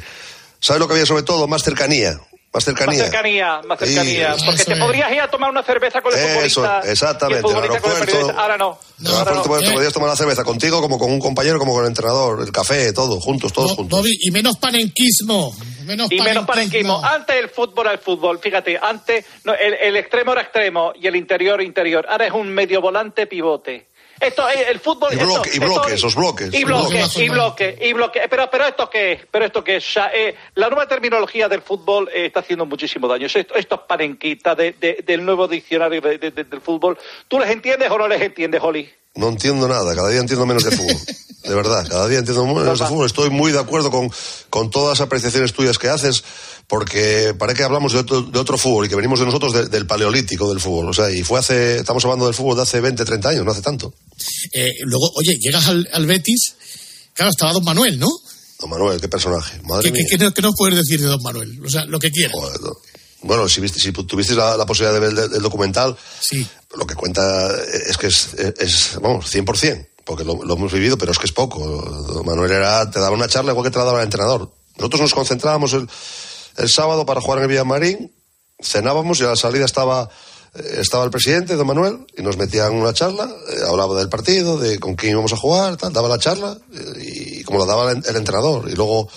[0.59, 1.47] ¿sabes lo que había sobre todo?
[1.47, 2.19] Más cercanía.
[2.53, 3.03] Más cercanía.
[3.03, 4.33] Más cercanía, más Sí, cercanía.
[4.35, 4.79] eso porque te es.
[4.79, 6.81] podrías ir a tomar una cerveza con el Eso, futbolista.
[6.91, 8.31] exactamente, el futbolista el el.
[8.39, 8.79] Ahora no.
[8.99, 11.89] El aeropuerto te podías tomar la cerveza contigo como con un compañero, como con el
[11.89, 13.99] entrenador, el café, todo, juntos, todos juntos.
[14.01, 15.55] Bobby, y menos panenquismo.
[15.85, 17.05] Menos y menos panenquismo.
[17.05, 21.07] Antes el fútbol era el fútbol, fíjate, antes no, el, el extremo era extremo y
[21.07, 22.07] el interior interior.
[22.09, 23.89] Ahora es un medio volante pivote.
[24.21, 25.11] Esto es el fútbol.
[25.13, 26.55] Y, esto- bloque- y esto- bloques, esos bloques.
[26.55, 28.23] Y bloques, y bloques, y bloques.
[28.31, 29.89] Pero, pero esto qué es, pero esto qué es.
[29.89, 33.27] O sea, eh, la nueva terminología del fútbol eh, está haciendo muchísimo daño.
[33.27, 36.97] Esto, estos panenquitas de, de- del nuevo diccionario de- de- de- del fútbol.
[37.29, 38.91] ¿Tú les entiendes o no les entiendes, Holly?
[39.17, 40.97] No entiendo nada, cada día entiendo menos de fútbol.
[41.43, 43.07] De verdad, cada día entiendo menos de fútbol.
[43.07, 44.11] Estoy muy de acuerdo con,
[44.51, 46.23] con todas las apreciaciones tuyas que haces,
[46.67, 49.67] porque parece que hablamos de otro, de otro fútbol y que venimos de nosotros de-
[49.69, 50.89] del paleolítico del fútbol.
[50.91, 53.53] O sea, y fue hace, estamos hablando del fútbol de hace 20, 30 años, no
[53.53, 53.95] hace tanto.
[54.53, 56.55] Eh, luego, oye, llegas al, al Betis.
[57.15, 58.09] Claro, estaba Don Manuel, ¿no?
[58.61, 59.61] Don Manuel, qué personaje.
[59.63, 60.07] Madre ¿Qué, qué, mía.
[60.11, 61.59] qué no- qué nos puedes decir de Don Manuel?
[61.65, 62.35] O sea, lo que quieras.
[63.23, 66.47] Bueno, si, viste, si tuvisteis la, la posibilidad de ver el, el documental, Sí.
[66.75, 67.51] Lo que cuenta
[67.89, 72.23] es que es, es vamos, 100%, porque lo, hemos vivido, pero es que es poco.
[72.25, 74.51] Manuel era, te daba una charla igual que te la daba el entrenador.
[74.77, 75.89] Nosotros nos concentrábamos el,
[76.59, 78.13] el sábado para jugar en el Villamarín,
[78.61, 80.09] cenábamos y a la salida estaba,
[80.55, 84.59] eh, estaba el presidente, don Manuel, y nos metían una charla, eh, hablaba del partido,
[84.59, 87.93] de con quién íbamos a jugar, tal, daba la charla, eh, y como la daba
[87.93, 89.09] el, el entrenador, y luego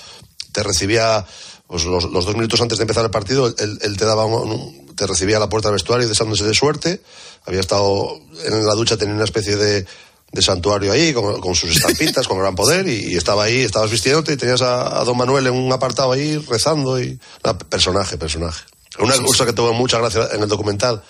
[0.51, 1.25] te recibía
[1.67, 5.37] pues, los, dos minutos antes de empezar el partido, él, te daba un- te recibía
[5.37, 7.01] a la puerta del vestuario deseándose de suerte.
[7.45, 9.85] Había estado en la ducha, tenía una especie de,
[10.31, 13.89] de santuario ahí, con, con sus estampitas, con gran poder, y, y estaba ahí, estabas
[13.89, 18.17] vistiéndote y tenías a, a don Manuel en un apartado ahí rezando y ah, personaje,
[18.17, 18.63] personaje.
[18.99, 21.01] Una cosa que tuvo mucha gracia en el documental,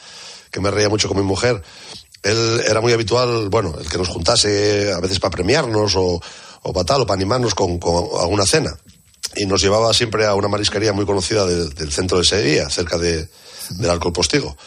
[0.52, 1.62] que me reía mucho con mi mujer,
[2.24, 6.22] él era muy habitual, bueno, el que nos juntase a veces para premiarnos o,
[6.62, 8.78] o para tal, o para animarnos con, con alguna cena.
[9.36, 12.98] Y nos llevaba siempre a una marisquería muy conocida del, del centro de Sevilla, cerca
[12.98, 13.30] de,
[13.70, 14.58] del Alcohol Postigo.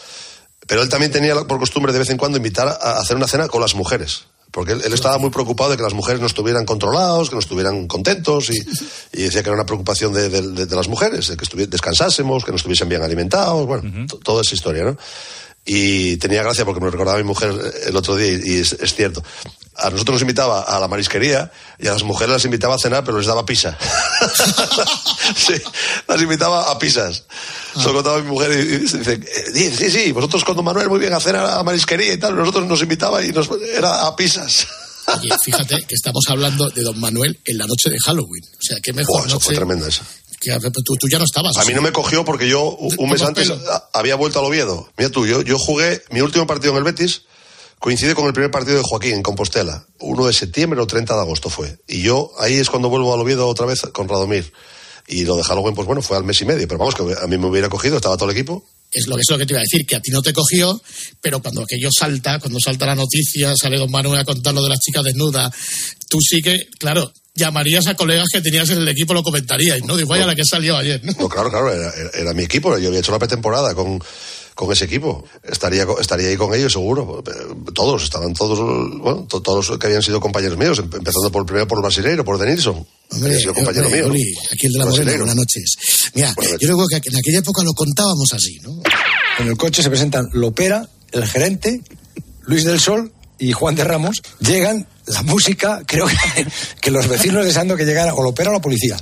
[0.73, 3.47] Pero él también tenía por costumbre de vez en cuando invitar a, hacer una cena
[3.47, 4.23] con las mujeres.
[4.49, 7.39] Porque él, él estaba muy preocupado de que las mujeres no estuvieran controlados, que no
[7.41, 8.57] estuvieran contentos, y,
[9.11, 12.43] y decía que era una preocupación de, de- de- de las mujeres, de que descansásemos,
[12.43, 14.97] que no estuviesen bien alimentados, bueno, to- toda esa historia, ¿no?
[15.63, 17.53] Y tenía gracia porque me lo recordaba mi mujer
[17.85, 19.23] el otro día, y, y es, es cierto.
[19.75, 23.03] A nosotros nos invitaba a la marisquería y a las mujeres las invitaba a cenar,
[23.03, 23.77] pero les daba pizza.
[25.35, 25.55] sí,
[26.07, 27.23] las invitaba a pizzas.
[27.75, 30.99] Se lo contaba mi mujer y, dice, eh, sí, sí, vosotros con don Manuel muy
[30.99, 34.15] bien a cenar a la marisquería y tal, nosotros nos invitaba y nos era a
[34.15, 34.67] pizzas.
[35.07, 38.43] Oye, fíjate que estamos hablando de Don Manuel en la noche de Halloween.
[38.45, 39.45] O sea, qué mejor Buah, eso noche.
[39.45, 40.05] fue tremenda esa.
[40.39, 40.51] Que
[40.83, 41.57] tú, tú ya no estabas.
[41.57, 43.83] A mí no me cogió porque yo un mes antes pelo.
[43.93, 44.89] había vuelto al Oviedo.
[44.97, 47.21] Mira tú, yo, yo jugué mi último partido en el Betis,
[47.83, 49.85] coincide con el primer partido de Joaquín en Compostela.
[49.99, 51.79] 1 de septiembre o 30 de agosto fue.
[51.85, 54.53] Y yo ahí es cuando vuelvo al Oviedo otra vez con Radomir.
[55.05, 56.65] Y lo de Halloween, pues bueno, fue al mes y medio.
[56.65, 58.63] Pero vamos, que a mí me hubiera cogido, estaba todo el equipo.
[58.89, 60.31] Es lo, que es lo que te iba a decir, que a ti no te
[60.31, 60.81] cogió,
[61.19, 64.69] pero cuando aquello salta, cuando salta la noticia, sale don Manuel a contar lo de
[64.69, 65.51] las chicas desnudas,
[66.07, 69.97] tú sí que, claro, llamarías a colegas que tenías en el equipo, lo comentaríais, ¿no?
[69.97, 71.11] Digo, vaya la que salió ayer, ¿no?
[71.19, 72.77] No, claro, claro, era, era- era mi equipo.
[72.77, 73.99] Yo había hecho la pretemporada con,
[74.55, 75.23] con ese equipo.
[75.43, 77.23] Estaría, co- estaría ahí con ellos, seguro.
[77.73, 78.59] Todos, estaban todos,
[78.99, 81.81] bueno, to- todos los que habían sido compañeros míos, em- empezando por primero por el
[81.83, 82.85] brasileiro, por Denilson.
[83.09, 84.39] que ha sido compañero Hombre, mío.
[84.51, 85.75] aquí el de la Morena, buenas noches.
[86.15, 88.81] Mira, yo creo que en aquella época lo contábamos así, ¿no?
[89.39, 91.81] En el coche se presentan Lopera, el gerente,
[92.45, 93.11] Luis del Sol
[93.47, 94.21] y Juan de Ramos.
[94.39, 96.15] Llegan, la música, creo que,
[96.81, 98.95] que los vecinos deseando que llegara o Lopera o la policía.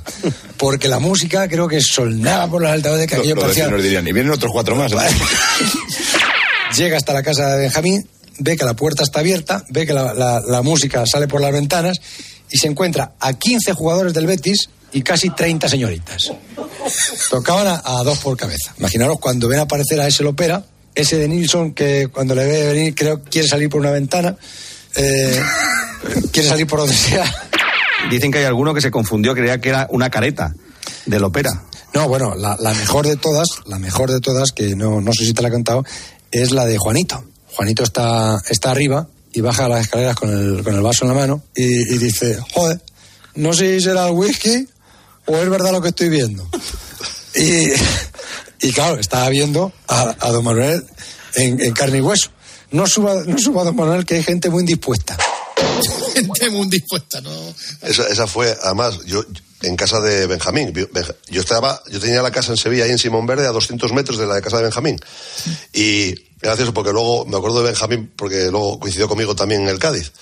[0.56, 3.68] Porque la música creo que sonaba por los altavoces que Lo- aquello los parecía...
[3.68, 4.92] dirían, y vienen otros cuatro más.
[4.92, 5.00] ¿no?
[6.76, 10.14] Llega hasta la casa de Benjamín, ve que la puerta está abierta, ve que la,
[10.14, 12.00] la- la música sale por las ventanas
[12.50, 16.32] y se encuentra a 15 jugadores del Betis y casi 30 señoritas.
[17.30, 18.74] Tocaban a, a dos por cabeza.
[18.78, 20.64] Imaginaros cuando ven aparecer a ese Lopera,
[20.94, 24.36] ese de Nilsson que cuando le ve venir creo que quiere salir por una ventana,
[24.96, 25.40] eh,
[26.32, 27.24] quiere salir por donde sea.
[28.10, 30.54] Dicen que hay alguno que se confundió, creía que era una careta
[31.06, 31.50] del ópera.
[31.94, 35.24] No, bueno, la, la mejor de todas, la mejor de todas, que no, no sé
[35.24, 35.84] si te la he contado,
[36.30, 37.24] es la de Juanito.
[37.54, 41.14] Juanito está, está arriba y baja las escaleras con el, con el vaso en la
[41.14, 42.80] mano y, y dice, joder,
[43.34, 44.66] no sé si será el whisky
[45.26, 46.46] o es verdad lo que estoy viendo.
[47.34, 47.68] Y,
[48.62, 50.84] y claro, estaba viendo a, a don Manuel
[51.34, 52.30] en, en carne y hueso.
[52.70, 55.16] No suba, no suba don Manuel, que hay gente muy indispuesta.
[56.14, 57.30] Gente muy dispuesta, ¿no?
[57.82, 59.24] Esa, esa fue, además, yo
[59.62, 60.72] en casa de Benjamín.
[60.72, 64.18] Yo- estaba, yo tenía la casa en Sevilla, ahí en Simón Verde, a 200 metros
[64.18, 64.98] de la de casa de Benjamín.
[65.72, 66.08] Y
[66.40, 69.78] era gracioso porque luego, me acuerdo de Benjamín, porque luego coincidió conmigo también en el
[69.78, 70.12] Cádiz.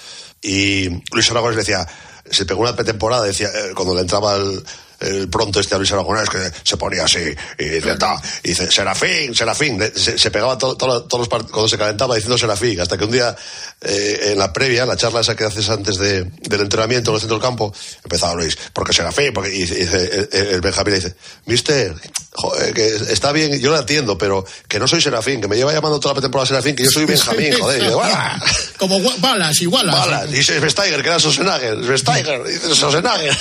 [0.43, 1.87] Y Luis Aragonés le decía,
[2.31, 4.63] se pegó una pretemporada, decía, eh, cuando le entraba el,
[5.01, 7.19] el pronto este a Luis Aragonés, que se ponía así,
[7.59, 11.51] y dice, "Ta", y dice Serafín, Serafín, se, se pegaba to- to- todos los part-
[11.51, 13.35] cuando se calentaba diciendo Serafín, hasta que un día,
[13.81, 17.21] eh, en la previa, la charla esa que haces antes de, del entrenamiento en el
[17.21, 17.75] centro del campo,
[18.05, 21.15] empezaba Luis, porque Serafín, porque, y dice, el, el- el Benjamín le dice,
[21.47, 21.95] mister,
[22.33, 25.73] joder, que está bien, yo lo entiendo, pero que no soy Serafín, que me lleva
[25.73, 28.39] llamando toda la pretemporada Serafín, que yo soy Benjamín, joder, y dice, "Buah".
[28.79, 29.95] Como balas, igualas.
[29.95, 33.37] Balas, dice Svesteiger, que era Sosenager, Svesteiger, dice Sosenager.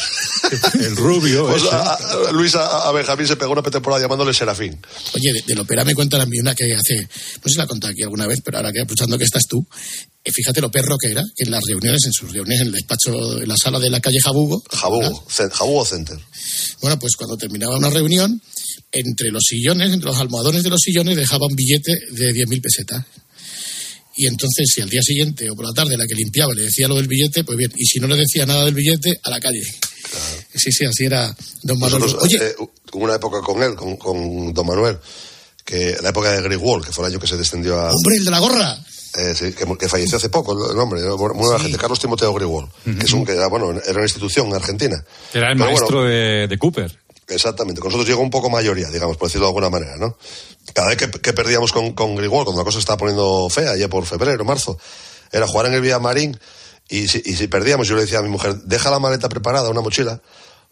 [0.80, 1.49] El rubio.
[1.50, 4.78] Pues a, a- Luis a, a Benjamín se pegó una pretemporada llamándole Serafín.
[5.14, 7.64] Oye, de, del ópera me cuentan a mí una que hace, no sé si la
[7.64, 9.66] he contado aquí alguna vez, pero ahora que escuchando que estás tú,
[10.24, 12.74] eh, fíjate lo perro que era, que en las reuniones, en sus reuniones, en el
[12.74, 14.62] despacho, en la sala de la calle Jabugo.
[14.72, 16.18] Jabugo, Jabugo Center.
[16.82, 18.42] Bueno, pues cuando terminaba una reunión,
[18.92, 23.06] entre los sillones, entre los almohadones de los sillones, dejaba un billete de 10.000 pesetas.
[24.18, 26.88] Y entonces, si al día siguiente o por la tarde la que limpiaba le decía
[26.90, 27.72] lo del billete, pues bien.
[27.78, 29.62] Y si no le decía nada del billete, a la calle.
[30.56, 32.02] Sí, sí, así era don Manuel.
[32.02, 32.56] Nosotros, Oye, eh,
[32.94, 34.98] hubo una época con él, con, con Don Manuel,
[35.64, 37.90] que la época de Grigwall, que fue el año que se descendió a...
[37.90, 38.78] hombre, el de la gorra.
[39.18, 41.18] Eh, sí, que, que falleció hace poco el nombre, ¿no?
[41.18, 44.48] muy buena gente, Carlos Timoteo Grigwall, que es un que era, bueno, era una institución
[44.48, 45.04] en Argentina.
[45.34, 47.00] Era el Pero maestro bueno, de, de Cooper.
[47.28, 50.18] Exactamente, con nosotros llegó un poco mayoría, digamos, por decirlo de alguna manera, ¿no?
[50.74, 53.76] Cada vez que, que perdíamos con, con Grigol, cuando la cosa se estaba poniendo fea,
[53.76, 54.78] ya por febrero, marzo,
[55.32, 56.40] era jugar en el Villamarín
[56.90, 59.70] y si, y si perdíamos, yo le decía a mi mujer, deja la maleta preparada,
[59.70, 60.22] una mochila,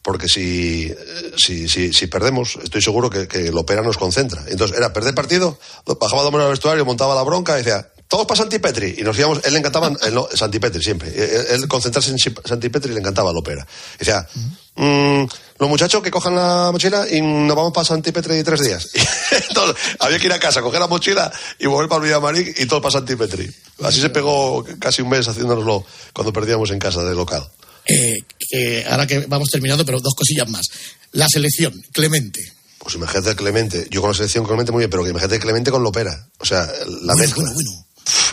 [0.01, 0.93] porque si,
[1.35, 4.43] si, si, si perdemos, estoy seguro que, que el opera nos concentra.
[4.47, 5.59] Entonces, era perder partido,
[5.99, 8.95] bajaba Domeno al vestuario, montaba la bronca y decía, todos para Santipetri.
[8.97, 11.09] Y nos íbamos, él le encantaba él no, Santipetri siempre.
[11.09, 13.65] Él, él concentrarse en Santipetri le encantaba la ópera.
[13.95, 14.27] Y decía,
[14.75, 15.25] "Mm,
[15.59, 18.87] los muchachos que cojan la mochila y nos vamos para Santipetri tres días.
[19.31, 22.65] Y entonces, había que ir a casa, coger la mochila y volver para Villamarín y
[22.65, 23.49] todo para Santipetri.
[23.83, 27.47] Así se pegó casi un mes haciéndonoslo cuando perdíamos en casa de local.
[27.89, 28.17] eh,
[28.49, 30.65] que ahora que vamos terminando, pero dos cosillas más.
[31.13, 32.53] La selección, Clemente.
[32.79, 33.87] Pues imagínate Clemente.
[33.89, 36.27] Yo con la selección Clemente muy bien, pero que imagínate a Clemente con Lopera.
[36.39, 36.69] O sea,
[37.01, 37.43] la mezcla.
[37.43, 37.86] Uf,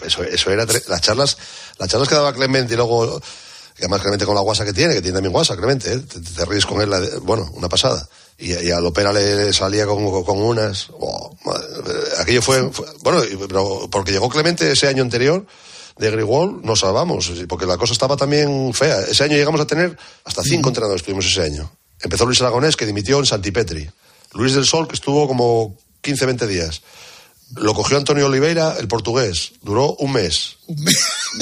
[0.04, 1.36] Eso, eso era tre- las charlas,
[1.78, 3.20] las charlas que daba Clemente y luego
[3.76, 5.98] que además Clemente con la guasa que tiene, que tiene también guasa, Clemente, ¿eh?
[5.98, 8.08] te, te ríes con él, la de- bueno, una pasada.
[8.38, 10.88] Y, y a Lopera le salía con, con unas.
[10.92, 11.66] oh, madre,
[12.18, 15.44] aquello fue, fue- bueno, pero porque llegó Clemente ese año anterior
[15.96, 19.00] de Grigol, nos salvamos, porque la cosa estaba también fea.
[19.02, 21.70] Ese año llegamos a tener hasta cinco entrenadores tuvimos ese año.
[22.00, 23.88] Empezó Luis Aragonés, que dimitió en Santipetri.
[24.32, 26.82] Luis del Sol, que estuvo como 15, 20 días.
[27.56, 29.52] Lo cogió Antonio Oliveira, el portugués.
[29.62, 30.56] Duró un mes.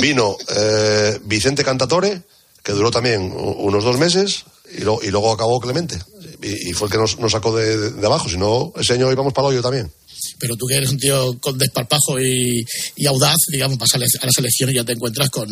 [0.00, 2.22] Vino eh, Vicente Cantatore,
[2.62, 4.44] que duró también unos dos meses,
[4.76, 5.98] y, lo- y luego acabó Clemente.
[6.42, 8.28] y, y fue el que nos, nos sacó de, de- de abajo.
[8.28, 9.90] Si no, ese año íbamos para el hoyo también.
[10.38, 12.64] Pero tú que eres un tío con desparpajo y,
[12.96, 15.48] y audaz, digamos, vas a la, a la selección y ya te encuentras con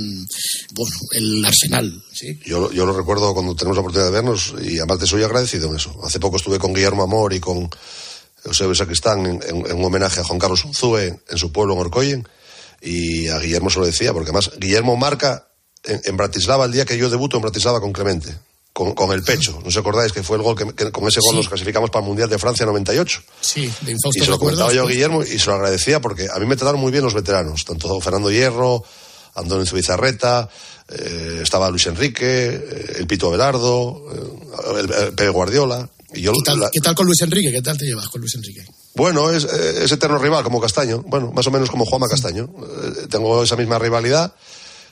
[0.75, 2.03] bueno, el Arsenal.
[2.13, 2.39] ¿sí?
[2.47, 5.69] Yo, yo lo recuerdo cuando tenemos la oportunidad de vernos y además te soy agradecido
[5.71, 5.99] en eso.
[6.05, 7.69] Hace poco estuve con Guillermo Amor y con
[8.45, 11.81] Eusebio Sacristán en, en- en un homenaje a Juan Carlos Unzúe en su pueblo, en
[11.81, 12.29] Orcoyen,
[12.81, 15.49] y a Guillermo se lo decía, porque además Guillermo marca
[15.85, 18.35] en, en Bratislava el día que yo debuto en Bratislava con Clemente,
[18.73, 19.59] con, con el pecho.
[19.63, 22.03] ¿No os acordáis que fue el gol que, que con ese gol nos clasificamos para
[22.03, 23.23] el Mundial de Francia 98?
[23.41, 24.91] Sí, de Y se lo comentaba yo a.
[24.91, 28.01] Guillermo y se lo agradecía porque a mí me trataron muy bien los veteranos, tanto
[28.01, 28.83] Fernando Hierro,
[29.35, 30.49] Antonio Zubizarreta,
[30.89, 35.89] eh, estaba Luis Enrique, eh, el Pito Abelardo, eh, el, el Pepe Guardiola.
[36.15, 37.53] Yo, ¿Qué tal, la- qué tal con Luis Enrique?
[37.53, 38.65] ¿Qué tal te llevas con Luis Enrique?
[38.95, 42.45] bueno, es, eh, es eterno rival como Castaño, bueno, más o menos como Juanma Castaño.
[42.45, 44.33] Eh, tengo esa misma rivalidad.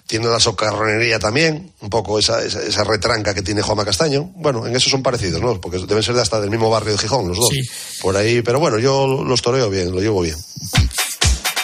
[0.07, 4.33] Tiene la socarronería también, un poco esa, esa, esa retranca que tiene Juanma Castaño.
[4.37, 5.61] Bueno, en eso son parecidos, ¿no?
[5.61, 7.49] Porque deben ser de hasta del mismo barrio de Gijón, los dos.
[7.53, 7.61] Sí.
[8.01, 10.37] Por ahí, pero bueno, yo los toreo bien, lo llevo bien.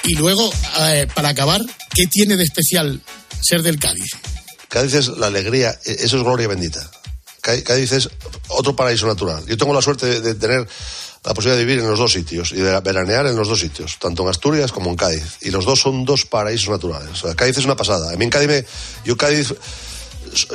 [0.02, 0.50] Y luego,
[0.80, 1.62] eh, para acabar,
[1.94, 3.00] ¿qué tiene de especial
[3.40, 4.10] ser del Cádiz?
[4.68, 6.90] Cádiz es la alegría, e- eso es gloria bendita.
[7.44, 8.08] Cá- Cádiz es
[8.48, 9.44] otro paraíso natural.
[9.46, 10.66] Yo tengo la suerte de, de tener
[11.24, 13.98] la posibilidad de vivir en los dos sitios y de veranear en los dos sitios,
[13.98, 15.22] tanto en Asturias como en Cádiz.
[15.42, 17.10] Y los dos son dos paraísos naturales.
[17.10, 18.12] O sea, Cádiz es una pasada.
[18.12, 18.64] A mí en Cádiz me,
[19.04, 19.54] yo Cádiz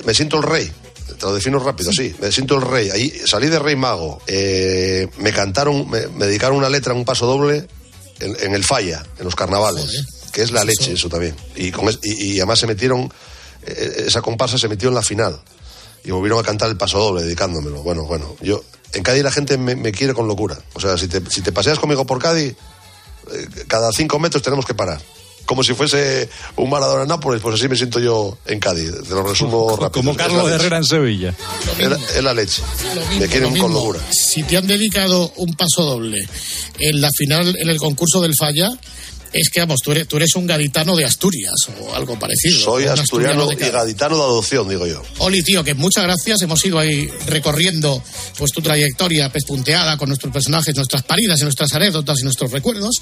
[0.06, 0.72] me siento el rey.
[1.20, 2.16] Te lo defino rápido, sí.
[2.22, 2.90] Me siento el rey.
[2.92, 4.22] Ahí salí de rey mago.
[4.28, 7.68] Eh, me cantaron, me, me dedicaron una letra en un paso doble
[8.20, 10.06] en, en el Falla, en los carnavales.
[10.32, 11.36] Que es la leche, eso también.
[11.56, 13.12] Y, con es- y, y además se metieron,
[13.66, 15.40] eh, esa comparsa se metió en la final.
[16.04, 17.82] Y volvieron a cantar el paso doble, dedicándomelo.
[17.84, 18.64] Bueno, bueno, yo.
[18.94, 20.58] En Cádiz la gente me, me quiere con locura.
[20.74, 22.56] O sea, si te, si te paseas conmigo por Cádiz,
[23.32, 25.00] eh, cada cinco metros tenemos que parar.
[25.46, 28.92] Como si fuese un Maradona en Nápoles, pues así me siento yo en Cádiz.
[29.08, 29.92] Te lo resumo rápido.
[29.92, 30.50] Como Carlos.
[30.52, 31.36] Herrera en Sevilla.
[31.78, 32.62] Es la, es la leche.
[33.20, 34.00] me quieren Lo con locura.
[34.12, 36.20] Si te han dedicado un paso doble
[36.78, 38.70] en la final, en el concurso del Falla,
[39.34, 42.60] es que, vamos, tú eres, tú eres un gaditano de Asturias o algo parecido.
[42.60, 45.02] Soy asturiano de y gaditano de adopción, digo yo.
[45.20, 46.42] Oli, tío, que muchas gracias.
[46.42, 48.02] Hemos ido ahí recorriendo
[48.38, 52.96] pues tu trayectoria pespunteada con nuestros personajes, nuestras paridas y nuestras anécdotas y nuestros recuerdos.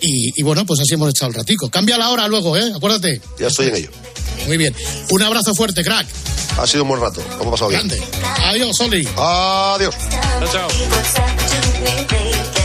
[0.00, 1.70] Y, y bueno, pues así hemos echado el ratico.
[1.70, 2.72] Cambia la hora luego, ¿eh?
[2.74, 3.20] Acuérdate.
[3.38, 3.90] Ya estoy en ello.
[4.46, 4.74] Muy bien.
[5.10, 6.06] Un abrazo fuerte, crack.
[6.58, 7.22] Ha sido un buen rato.
[7.38, 7.86] ¿Cómo ha pasado bien?
[7.88, 8.02] Grande.
[8.44, 9.08] Adiós, Oli.
[9.16, 9.94] Adiós.
[10.52, 10.68] Chao,
[11.82, 12.59] Every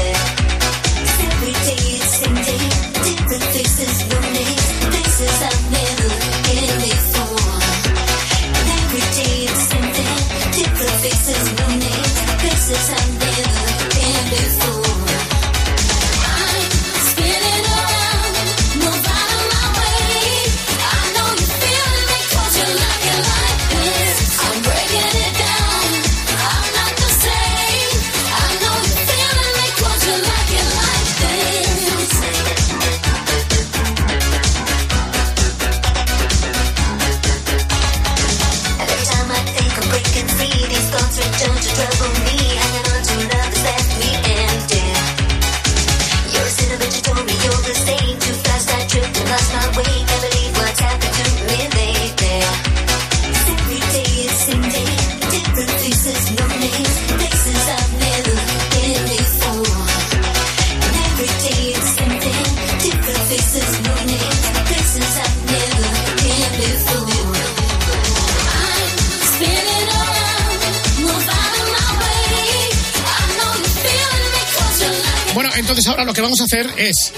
[75.86, 77.14] entonces ahora lo que vamos a hacer es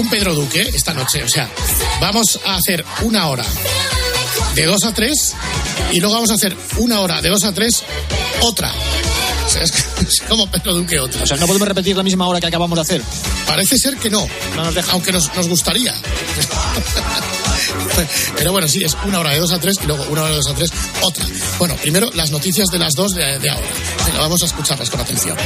[0.00, 1.22] un Pedro Duque esta noche.
[1.22, 1.48] O sea,
[2.00, 3.44] vamos a hacer una hora
[4.56, 5.34] de 2 a 3
[5.92, 7.84] y luego vamos a hacer una hora de 2 a 3
[8.40, 8.72] otra.
[9.46, 9.72] O sea, es,
[10.28, 11.22] como Pedro Duque otra.
[11.22, 13.02] O sea, no podemos repetir la misma hora que acabamos de hacer.
[13.46, 14.26] Parece ser que no,
[14.90, 15.94] aunque nos, nos gustaría.
[18.36, 20.36] Pero bueno, sí, es una hora de 2 a 3 y luego una hora de
[20.38, 20.70] 2 a 3
[21.02, 21.24] otra.
[21.60, 23.68] Bueno, primero las noticias de las dos de, de ahora.
[24.18, 25.36] Vamos a escucharlas con atención.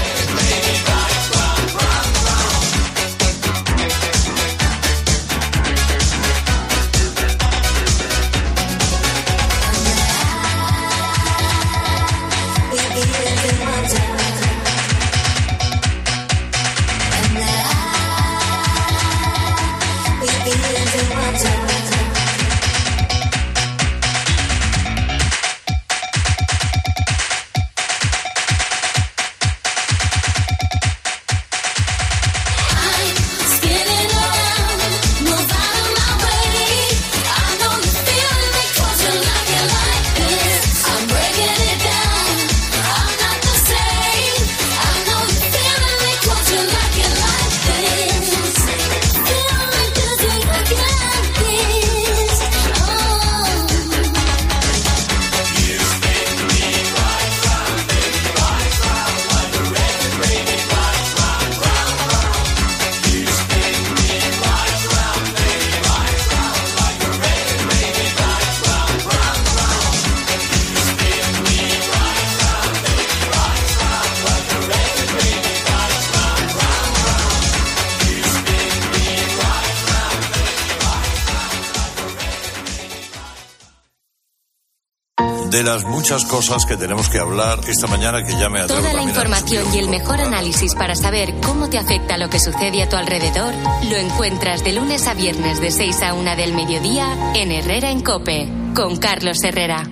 [85.62, 89.02] De las muchas cosas que tenemos que hablar esta mañana que ya me Toda la
[89.02, 92.96] información y el mejor análisis para saber cómo te afecta lo que sucede a tu
[92.96, 93.54] alrededor
[93.88, 98.00] lo encuentras de lunes a viernes de 6 a 1 del mediodía en Herrera en
[98.00, 99.88] Cope con Carlos Herrera.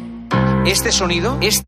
[0.66, 1.62] Este sonido es